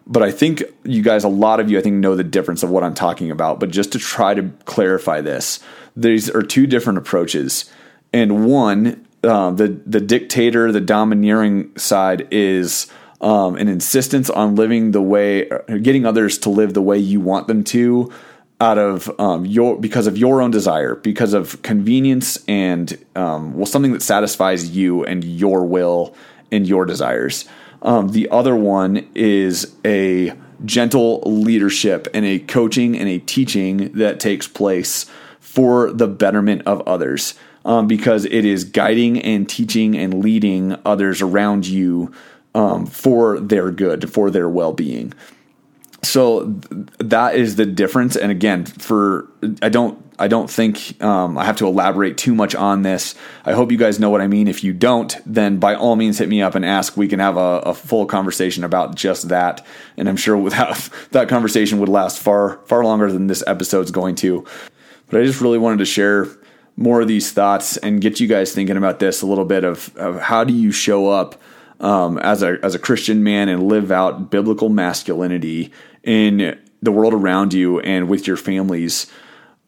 But 0.07 0.23
I 0.23 0.31
think 0.31 0.63
you 0.85 1.03
guys, 1.03 1.25
a 1.25 1.29
lot 1.29 1.61
of 1.61 1.71
you, 1.71 1.79
I 1.79 1.83
think, 1.83 1.97
know 1.97 2.17
the 2.17 2.25
difference 2.25 2.63
of 2.63 2.71
what 2.71 2.83
I'm 2.83 2.95
talking 2.95 3.31
about. 3.31 3.61
But 3.61 3.71
just 3.71 3.93
to 3.93 3.99
try 3.99 4.35
to 4.35 4.51
clarify 4.65 5.21
this, 5.21 5.61
these 5.97 6.29
are 6.29 6.43
two 6.43 6.67
different 6.67 6.99
approaches, 6.99 7.71
and 8.13 8.47
one, 8.47 9.07
uh, 9.23 9.51
the 9.51 9.69
the 9.87 10.01
dictator, 10.01 10.73
the 10.73 10.81
domineering 10.81 11.77
side 11.77 12.29
is 12.31 12.91
um, 13.21 13.57
an 13.57 13.69
insistence 13.69 14.31
on 14.31 14.55
living 14.55 14.93
the 14.93 15.03
way, 15.03 15.49
getting 15.83 16.07
others 16.07 16.39
to 16.39 16.51
live 16.51 16.75
the 16.75 16.83
way 16.83 16.99
you 16.99 17.21
want 17.21 17.47
them 17.49 17.65
to 17.65 18.11
out 18.61 18.79
of 18.79 19.11
um, 19.19 19.47
your 19.47 19.79
because 19.79 20.07
of 20.07 20.19
your 20.19 20.43
own 20.43 20.51
desire, 20.51 20.95
because 20.95 21.33
of 21.33 21.61
convenience 21.63 22.39
and 22.47 23.03
um, 23.17 23.55
well 23.55 23.67
something 23.67 23.93
that 23.93 24.03
satisfies 24.03 24.71
you 24.71 25.05
and 25.05 25.25
your 25.25 25.65
will 25.65 26.15
and 26.53 26.67
your 26.67 26.85
desires. 26.85 27.47
Um, 27.83 28.09
the 28.09 28.29
other 28.31 28.55
one 28.55 29.09
is 29.15 29.75
a 29.85 30.33
gentle 30.65 31.23
leadership 31.25 32.07
and 32.13 32.25
a 32.25 32.39
coaching 32.39 32.97
and 32.97 33.09
a 33.09 33.19
teaching 33.19 33.93
that 33.93 34.21
takes 34.21 34.47
place 34.47 35.07
for 35.41 35.91
the 35.93 36.07
betterment 36.07 36.63
of 36.67 36.83
others, 36.87 37.35
um, 37.65 37.87
because 37.87 38.25
it 38.27 38.45
is 38.45 38.65
guiding 38.65 39.21
and 39.21 39.49
teaching 39.49 39.97
and 39.97 40.23
leading 40.23 40.77
others 40.85 41.23
around 41.23 41.67
you 41.67 42.13
um, 42.55 42.87
for 42.87 43.41
their 43.41 43.71
good, 43.71 44.13
for 44.13 44.31
their 44.31 44.49
well 44.49 44.73
being 44.73 45.13
so 46.11 46.45
th- 46.45 46.87
that 46.99 47.35
is 47.35 47.57
the 47.57 47.67
difference 47.67 48.17
and 48.17 48.33
again 48.33 48.65
for 48.65 49.29
i 49.63 49.69
don't 49.69 50.03
i 50.19 50.29
don't 50.29 50.51
think 50.51 51.03
um, 51.03 51.39
i 51.39 51.45
have 51.45 51.57
to 51.57 51.67
elaborate 51.67 52.19
too 52.19 52.35
much 52.35 52.55
on 52.55 52.83
this. 52.83 53.15
I 53.45 53.53
hope 53.53 53.71
you 53.71 53.79
guys 53.79 54.01
know 54.01 54.11
what 54.11 54.21
i 54.21 54.27
mean. 54.27 54.49
If 54.49 54.65
you 54.65 54.73
don't 54.73 55.17
then 55.25 55.59
by 55.59 55.75
all 55.75 55.97
means 55.97 56.19
hit 56.19 56.29
me 56.29 56.43
up 56.43 56.55
and 56.55 56.65
ask. 56.65 56.97
We 56.97 57.09
can 57.09 57.21
have 57.21 57.37
a, 57.37 57.61
a 57.61 57.75
full 57.75 58.07
conversation 58.07 58.65
about 58.65 58.95
just 58.95 59.29
that 59.29 59.65
and 59.97 60.09
i'm 60.09 60.17
sure 60.17 60.37
without 60.49 60.89
that 61.13 61.29
conversation 61.29 61.79
would 61.79 61.89
last 61.89 62.19
far 62.19 62.61
far 62.67 62.85
longer 62.85 63.11
than 63.13 63.27
this 63.27 63.45
episode's 63.47 63.91
going 63.91 64.17
to. 64.17 64.45
But 65.09 65.21
i 65.21 65.25
just 65.25 65.41
really 65.41 65.59
wanted 65.59 65.79
to 65.79 65.87
share 65.87 66.29
more 66.77 67.03
of 67.03 67.09
these 67.09 67.31
thoughts 67.31 67.77
and 67.77 68.01
get 68.01 68.21
you 68.21 68.27
guys 68.27 68.53
thinking 68.53 68.77
about 68.77 68.99
this 69.01 69.23
a 69.23 69.27
little 69.27 69.45
bit 69.45 69.65
of, 69.65 69.95
of 69.97 70.19
how 70.19 70.45
do 70.45 70.55
you 70.55 70.73
show 70.73 71.09
up 71.09 71.41
um, 71.81 72.19
as 72.19 72.43
a 72.43 72.59
as 72.63 72.75
a 72.75 72.79
Christian 72.79 73.23
man 73.23 73.49
and 73.49 73.63
live 73.69 73.91
out 73.91 74.31
biblical 74.31 74.69
masculinity 74.69 75.73
in 76.03 76.59
the 76.83 76.93
world 76.93 77.15
around 77.15 77.53
you 77.53 77.81
and 77.81 78.09
with 78.09 78.27
your 78.27 78.37
families 78.37 79.07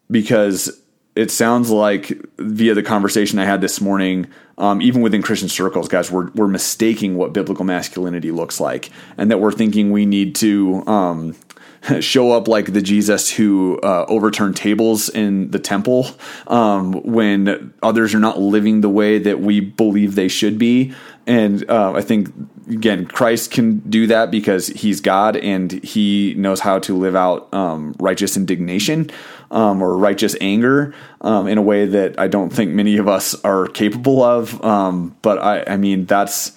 because 0.09 0.81
it 1.15 1.29
sounds 1.29 1.69
like 1.69 2.11
via 2.37 2.73
the 2.73 2.83
conversation 2.83 3.37
I 3.37 3.45
had 3.45 3.61
this 3.61 3.79
morning, 3.79 4.27
um, 4.57 4.81
even 4.81 5.01
within 5.01 5.21
Christian 5.21 5.49
circles, 5.49 5.87
guys, 5.87 6.11
we're, 6.11 6.31
we're 6.31 6.47
mistaking 6.47 7.15
what 7.15 7.33
biblical 7.33 7.65
masculinity 7.65 8.31
looks 8.31 8.59
like, 8.59 8.89
and 9.17 9.29
that 9.29 9.39
we're 9.39 9.51
thinking 9.51 9.91
we 9.91 10.05
need 10.05 10.35
to 10.35 10.85
um, 10.87 11.35
show 11.99 12.31
up 12.31 12.47
like 12.47 12.73
the 12.73 12.81
Jesus 12.81 13.29
who 13.29 13.79
uh, 13.83 14.05
overturned 14.07 14.55
tables 14.55 15.09
in 15.09 15.51
the 15.51 15.59
temple 15.59 16.07
um, 16.47 16.93
when 17.03 17.73
others 17.83 18.15
are 18.15 18.19
not 18.19 18.39
living 18.39 18.81
the 18.81 18.89
way 18.89 19.19
that 19.19 19.39
we 19.39 19.59
believe 19.59 20.15
they 20.15 20.27
should 20.27 20.57
be. 20.57 20.93
And 21.27 21.69
uh, 21.69 21.93
I 21.93 22.01
think 22.01 22.33
again, 22.69 23.05
Christ 23.05 23.51
can 23.51 23.79
do 23.79 24.07
that 24.07 24.31
because 24.31 24.67
he's 24.67 25.01
God 25.01 25.35
and 25.37 25.71
he 25.83 26.33
knows 26.35 26.59
how 26.59 26.79
to 26.79 26.95
live 26.95 27.15
out 27.15 27.53
um, 27.53 27.95
righteous 27.99 28.37
indignation 28.37 29.09
um, 29.51 29.81
or 29.81 29.95
righteous 29.97 30.35
anger 30.41 30.93
um, 31.21 31.47
in 31.47 31.57
a 31.57 31.61
way 31.61 31.85
that 31.85 32.19
I 32.19 32.27
don't 32.27 32.51
think 32.51 32.71
many 32.71 32.97
of 32.97 33.07
us 33.07 33.35
are 33.43 33.67
capable 33.67 34.23
of. 34.23 34.63
Um, 34.63 35.15
but 35.21 35.37
I, 35.39 35.63
I 35.73 35.77
mean, 35.77 36.05
that's 36.05 36.53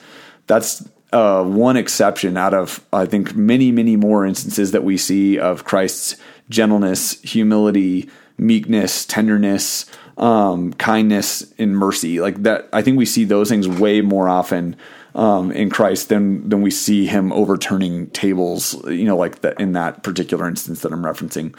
that's 0.47 0.89
uh, 1.13 1.45
one 1.45 1.77
exception 1.77 2.37
out 2.37 2.55
of 2.55 2.85
I 2.93 3.07
think 3.07 3.35
many, 3.35 3.71
many 3.71 3.97
more 3.97 4.27
instances 4.27 4.73
that 4.73 4.85
we 4.85 4.97
see 4.97 5.39
of 5.39 5.65
Christ's 5.65 6.17
gentleness, 6.49 7.21
humility, 7.23 8.09
meekness, 8.39 9.05
tenderness. 9.05 9.87
Um, 10.19 10.73
kindness 10.73 11.53
and 11.59 11.77
mercy 11.77 12.23
like 12.23 12.43
that 12.45 12.71
i 12.73 12.81
think 12.81 12.97
we 12.97 13.05
see 13.05 13.25
those 13.25 13.51
things 13.51 13.69
way 13.69 14.01
more 14.01 14.31
often 14.31 14.75
um, 15.17 15.51
in 15.51 15.71
Christ 15.71 16.11
then 16.11 16.49
than 16.49 16.63
we 16.63 16.71
see 16.71 17.07
him 17.07 17.33
overturning 17.33 18.09
tables. 18.11 18.75
You 18.87 19.07
know, 19.07 19.17
like 19.17 19.41
that 19.41 19.59
in 19.59 19.73
that 19.73 20.03
particular 20.05 20.47
instance 20.47 20.83
that 20.83 20.93
I'm 20.93 21.03
referencing. 21.03 21.57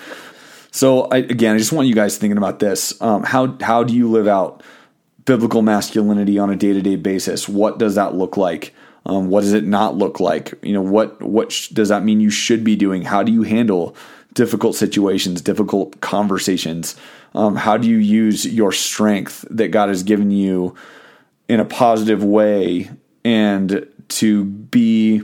So 0.72 1.06
I, 1.06 1.18
again, 1.18 1.56
I 1.56 1.58
just 1.58 1.74
want 1.74 1.88
you 1.88 1.96
guys 1.96 2.18
thinking 2.18 2.38
about 2.38 2.60
this. 2.60 3.00
Um, 3.02 3.24
how 3.24 3.58
how 3.60 3.84
do 3.84 3.94
you 3.94 4.10
live 4.10 4.28
out 4.28 4.64
biblical 5.26 5.62
masculinity 5.62 6.40
on 6.40 6.50
a 6.50 6.56
day 6.56 6.72
to 6.72 6.82
day 6.82 6.96
basis? 6.96 7.50
What 7.50 7.80
does 7.80 7.96
that 7.96 8.16
look 8.16 8.38
like? 8.38 8.74
Um, 9.08 9.30
what 9.30 9.42
does 9.42 9.54
it 9.54 9.64
not 9.64 9.96
look 9.96 10.20
like? 10.20 10.54
You 10.62 10.74
know, 10.74 10.82
what 10.82 11.22
what 11.22 11.52
sh- 11.52 11.70
does 11.70 11.90
that 11.90 12.04
mean 12.04 12.22
you 12.22 12.30
should 12.30 12.64
be 12.64 12.76
doing? 12.76 13.02
How 13.02 13.24
do 13.24 13.32
you 13.32 13.42
handle 13.42 13.96
difficult 14.34 14.76
situations, 14.76 15.42
difficult 15.42 16.00
conversations? 16.02 16.96
Um, 17.34 17.56
how 17.56 17.78
do 17.78 17.90
you 17.90 17.98
use 17.98 18.46
your 18.46 18.72
strength 18.72 19.46
that 19.50 19.70
God 19.70 19.90
has 19.90 20.04
given 20.04 20.30
you 20.30 20.76
in 21.50 21.60
a 21.60 21.66
positive 21.66 22.24
way 22.24 22.92
and 23.28 23.86
to 24.08 24.46
be 24.46 25.22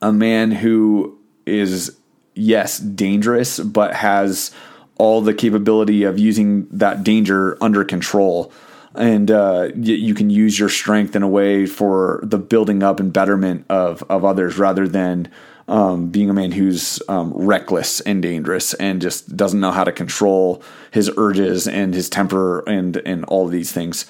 a 0.00 0.12
man 0.12 0.52
who 0.52 1.18
is 1.46 1.96
yes 2.34 2.78
dangerous 2.78 3.58
but 3.58 3.92
has 3.92 4.52
all 4.96 5.20
the 5.20 5.34
capability 5.34 6.04
of 6.04 6.16
using 6.16 6.68
that 6.70 7.02
danger 7.02 7.58
under 7.60 7.82
control 7.84 8.52
and 8.94 9.32
uh, 9.32 9.68
y- 9.74 10.00
you 10.06 10.14
can 10.14 10.30
use 10.30 10.58
your 10.60 10.68
strength 10.68 11.16
in 11.16 11.24
a 11.24 11.28
way 11.28 11.66
for 11.66 12.20
the 12.22 12.38
building 12.38 12.84
up 12.84 13.00
and 13.00 13.12
betterment 13.12 13.66
of 13.68 14.04
of 14.08 14.24
others 14.24 14.56
rather 14.56 14.86
than 14.86 15.28
um, 15.68 16.10
being 16.10 16.30
a 16.30 16.32
man 16.32 16.52
who's 16.52 17.02
um, 17.08 17.32
reckless 17.34 18.00
and 18.02 18.22
dangerous 18.22 18.74
and 18.74 19.02
just 19.02 19.36
doesn't 19.36 19.58
know 19.58 19.72
how 19.72 19.82
to 19.82 19.90
control 19.90 20.62
his 20.92 21.10
urges 21.16 21.66
and 21.66 21.94
his 21.94 22.08
temper 22.08 22.60
and 22.60 22.98
and 22.98 23.24
all 23.24 23.48
these 23.48 23.72
things. 23.72 24.06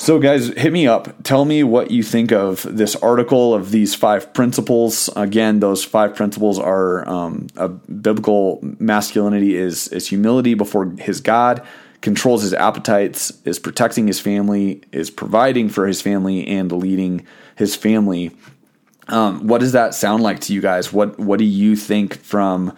So, 0.00 0.18
guys, 0.18 0.46
hit 0.46 0.72
me 0.72 0.86
up. 0.86 1.22
Tell 1.24 1.44
me 1.44 1.62
what 1.62 1.90
you 1.90 2.02
think 2.02 2.32
of 2.32 2.62
this 2.62 2.96
article 2.96 3.52
of 3.52 3.70
these 3.70 3.94
five 3.94 4.32
principles. 4.32 5.10
Again, 5.14 5.60
those 5.60 5.84
five 5.84 6.14
principles 6.14 6.58
are 6.58 7.06
um, 7.06 7.48
a 7.58 7.68
biblical 7.68 8.60
masculinity 8.62 9.56
is 9.56 9.88
is 9.88 10.08
humility 10.08 10.54
before 10.54 10.86
his 10.92 11.20
God, 11.20 11.62
controls 12.00 12.40
his 12.40 12.54
appetites, 12.54 13.30
is 13.44 13.58
protecting 13.58 14.06
his 14.06 14.18
family, 14.18 14.80
is 14.90 15.10
providing 15.10 15.68
for 15.68 15.86
his 15.86 16.00
family, 16.00 16.46
and 16.46 16.72
leading 16.72 17.26
his 17.56 17.76
family. 17.76 18.34
Um, 19.08 19.48
what 19.48 19.60
does 19.60 19.72
that 19.72 19.94
sound 19.94 20.22
like 20.22 20.40
to 20.40 20.54
you 20.54 20.62
guys? 20.62 20.90
What 20.94 21.18
What 21.18 21.38
do 21.38 21.44
you 21.44 21.76
think 21.76 22.22
from 22.22 22.74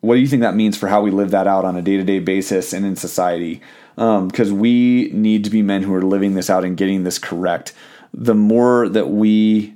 what 0.00 0.14
do 0.14 0.20
you 0.20 0.26
think 0.26 0.42
that 0.42 0.54
means 0.54 0.76
for 0.76 0.88
how 0.88 1.02
we 1.02 1.10
live 1.10 1.30
that 1.30 1.46
out 1.46 1.64
on 1.64 1.76
a 1.76 1.82
day 1.82 1.96
to 1.96 2.04
day 2.04 2.18
basis 2.18 2.72
and 2.72 2.84
in 2.84 2.96
society? 2.96 3.60
Because 3.96 4.50
um, 4.50 4.58
we 4.58 5.10
need 5.12 5.44
to 5.44 5.50
be 5.50 5.62
men 5.62 5.82
who 5.82 5.94
are 5.94 6.02
living 6.02 6.34
this 6.34 6.50
out 6.50 6.64
and 6.64 6.76
getting 6.76 7.04
this 7.04 7.18
correct. 7.18 7.72
The 8.12 8.34
more 8.34 8.88
that 8.88 9.08
we 9.08 9.74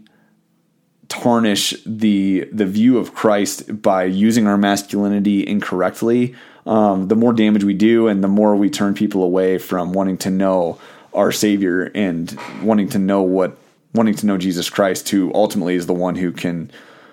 tarnish 1.09 1.75
the 1.85 2.49
the 2.53 2.67
view 2.67 2.97
of 2.97 3.15
Christ 3.15 3.83
by 3.83 4.05
using 4.05 4.47
our 4.47 4.57
masculinity 4.57 5.47
incorrectly, 5.47 6.35
um, 6.67 7.09
the 7.09 7.17
more 7.17 7.33
damage 7.33 7.65
we 7.65 7.75
do, 7.75 8.07
and 8.07 8.23
the 8.23 8.29
more 8.29 8.55
we 8.57 8.71
turn 8.71 8.95
people 8.95 9.23
away 9.23 9.59
from 9.59 9.93
wanting 9.93 10.19
to 10.19 10.31
know 10.31 10.79
our 11.13 11.33
Savior 11.33 11.91
and 11.95 12.39
wanting 12.63 12.89
to 12.91 12.99
know 12.99 13.23
what 13.23 13.57
wanting 13.93 14.15
to 14.15 14.27
know 14.27 14.39
Jesus 14.39 14.71
Christ, 14.71 15.09
who 15.09 15.33
ultimately 15.35 15.75
is 15.75 15.87
the 15.87 15.95
one 15.95 16.15
who 16.15 16.31
can 16.31 16.71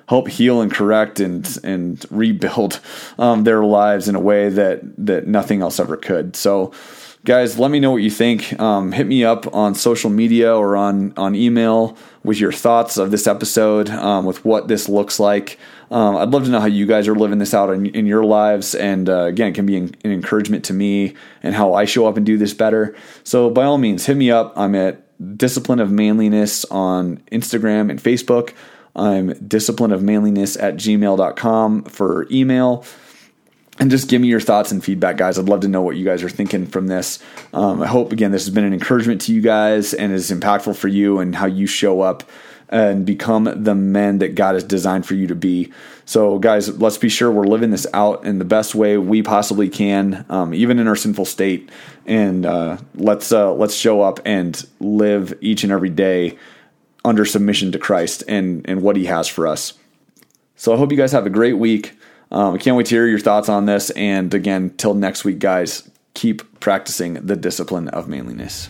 help 0.08 0.28
heal 0.28 0.62
and 0.62 0.72
correct 0.72 1.20
and 1.20 1.60
and 1.64 2.06
rebuild 2.10 2.80
um, 3.20 3.44
their 3.44 3.64
lives 3.64 4.08
in 4.08 4.16
a 4.16 4.20
way 4.20 4.50
that 4.50 4.82
that 4.98 5.28
nothing 5.28 5.62
else 5.62 5.80
ever 5.80 5.98
could. 5.98 6.36
So, 6.36 6.72
guys, 7.26 7.60
let 7.60 7.72
me 7.72 7.80
know 7.80 7.92
what 7.92 8.02
you 8.02 8.10
think. 8.10 8.60
Um, 8.60 8.92
hit 8.92 9.06
me 9.06 9.24
up 9.24 9.54
on 9.54 9.76
social 9.76 10.10
media 10.10 10.56
or 10.56 10.76
on 10.76 11.14
on 11.18 11.36
email 11.36 11.98
with 12.24 12.40
your 12.40 12.52
thoughts 12.52 12.98
of 12.98 13.12
this 13.12 13.28
episode, 13.28 13.90
um, 13.90 14.26
with 14.26 14.44
what 14.44 14.68
this 14.68 14.90
looks 14.90 15.20
like. 15.20 15.60
Um, 15.90 16.18
I'd 16.18 16.30
love 16.32 16.44
to 16.44 16.50
know 16.50 16.60
how 16.60 16.66
you 16.66 16.86
guys 16.86 17.08
are 17.08 17.16
living 17.16 17.40
this 17.40 17.54
out 17.54 17.70
in, 17.70 17.86
in 17.88 18.06
your 18.06 18.26
lives, 18.26 18.76
and 18.76 19.08
uh, 19.08 19.24
again, 19.24 19.50
it 19.50 19.56
can 19.56 19.66
be 19.66 19.78
an, 19.78 19.96
an 20.04 20.12
encouragement 20.12 20.66
to 20.66 20.74
me 20.74 21.16
and 21.42 21.56
how 21.56 21.74
I 21.74 21.86
show 21.86 22.08
up 22.08 22.18
and 22.18 22.26
do 22.26 22.38
this 22.38 22.54
better. 22.54 22.96
So, 23.24 23.50
by 23.50 23.64
all 23.64 23.78
means, 23.78 24.06
hit 24.06 24.18
me 24.18 24.30
up. 24.30 24.54
I'm 24.58 24.76
at 24.76 25.04
Discipline 25.38 25.80
of 25.80 25.90
Manliness 25.90 26.66
on 26.66 27.18
Instagram 27.32 27.90
and 27.90 28.02
Facebook. 28.02 28.54
I'm 28.98 29.34
discipline 29.48 29.92
of 29.92 30.02
manliness 30.02 30.58
at 30.58 30.76
gmail.com 30.76 31.84
for 31.84 32.28
email. 32.32 32.84
And 33.80 33.92
just 33.92 34.10
give 34.10 34.22
me 34.22 34.28
your 34.28 34.40
thoughts 34.40 34.72
and 34.72 34.84
feedback, 34.84 35.18
guys. 35.18 35.38
I'd 35.38 35.46
love 35.46 35.62
to 35.62 35.68
know 35.68 35.82
what 35.82 35.96
you 35.98 36.04
guys 36.04 36.24
are 36.24 36.30
thinking 36.30 36.66
from 36.66 36.88
this. 36.88 37.20
Um, 37.54 37.82
I 37.82 37.88
hope, 37.88 38.12
again, 38.12 38.32
this 38.32 38.46
has 38.46 38.54
been 38.54 38.64
an 38.64 38.74
encouragement 38.74 39.22
to 39.22 39.34
you 39.34 39.42
guys 39.42 39.94
and 39.94 40.12
is 40.12 40.32
impactful 40.32 40.76
for 40.76 40.88
you 40.88 41.20
and 41.20 41.36
how 41.36 41.46
you 41.46 41.68
show 41.68 42.02
up 42.02 42.24
and 42.70 43.06
become 43.06 43.64
the 43.64 43.76
men 43.76 44.18
that 44.18 44.36
God 44.36 44.56
has 44.56 44.64
designed 44.64 45.06
for 45.06 45.14
you 45.14 45.28
to 45.28 45.36
be. 45.36 45.72
So, 46.06 46.40
guys, 46.40 46.80
let's 46.80 46.98
be 46.98 47.08
sure 47.08 47.32
we're 47.32 47.46
living 47.46 47.70
this 47.72 47.88
out 47.94 48.26
in 48.26 48.40
the 48.40 48.46
best 48.46 48.76
way 48.76 48.98
we 48.98 49.22
possibly 49.22 49.70
can, 49.70 50.26
um, 50.30 50.54
even 50.54 50.80
in 50.80 50.88
our 50.88 50.96
sinful 50.96 51.26
state. 51.26 51.70
And 52.06 52.46
uh, 52.46 52.78
let's 52.96 53.32
uh, 53.32 53.54
let's 53.54 53.76
show 53.76 54.02
up 54.02 54.20
and 54.26 54.66
live 54.80 55.38
each 55.40 55.64
and 55.64 55.72
every 55.72 55.90
day 55.90 56.38
under 57.08 57.26
submission 57.26 57.72
to 57.72 57.80
Christ 57.80 58.24
and 58.28 58.68
and 58.70 58.82
what 58.82 58.96
He 58.96 59.06
has 59.06 59.28
for 59.28 59.48
us. 59.48 59.74
So, 60.56 60.74
I 60.74 60.78
hope 60.78 60.92
you 60.92 60.98
guys 60.98 61.12
have 61.12 61.26
a 61.26 61.32
great 61.32 61.58
week. 61.58 61.94
Um, 62.32 62.56
I 62.56 62.58
can't 62.58 62.76
wait 62.76 62.88
to 62.88 62.96
hear 62.96 63.08
your 63.08 63.20
thoughts 63.20 63.48
on 63.50 63.66
this. 63.66 63.90
And 63.92 64.34
again, 64.34 64.72
till 64.78 64.94
next 64.94 65.24
week, 65.24 65.40
guys, 65.40 65.90
keep 66.14 66.60
practicing 66.60 67.14
the 67.14 67.36
discipline 67.36 67.88
of 67.90 68.08
manliness. 68.08 68.70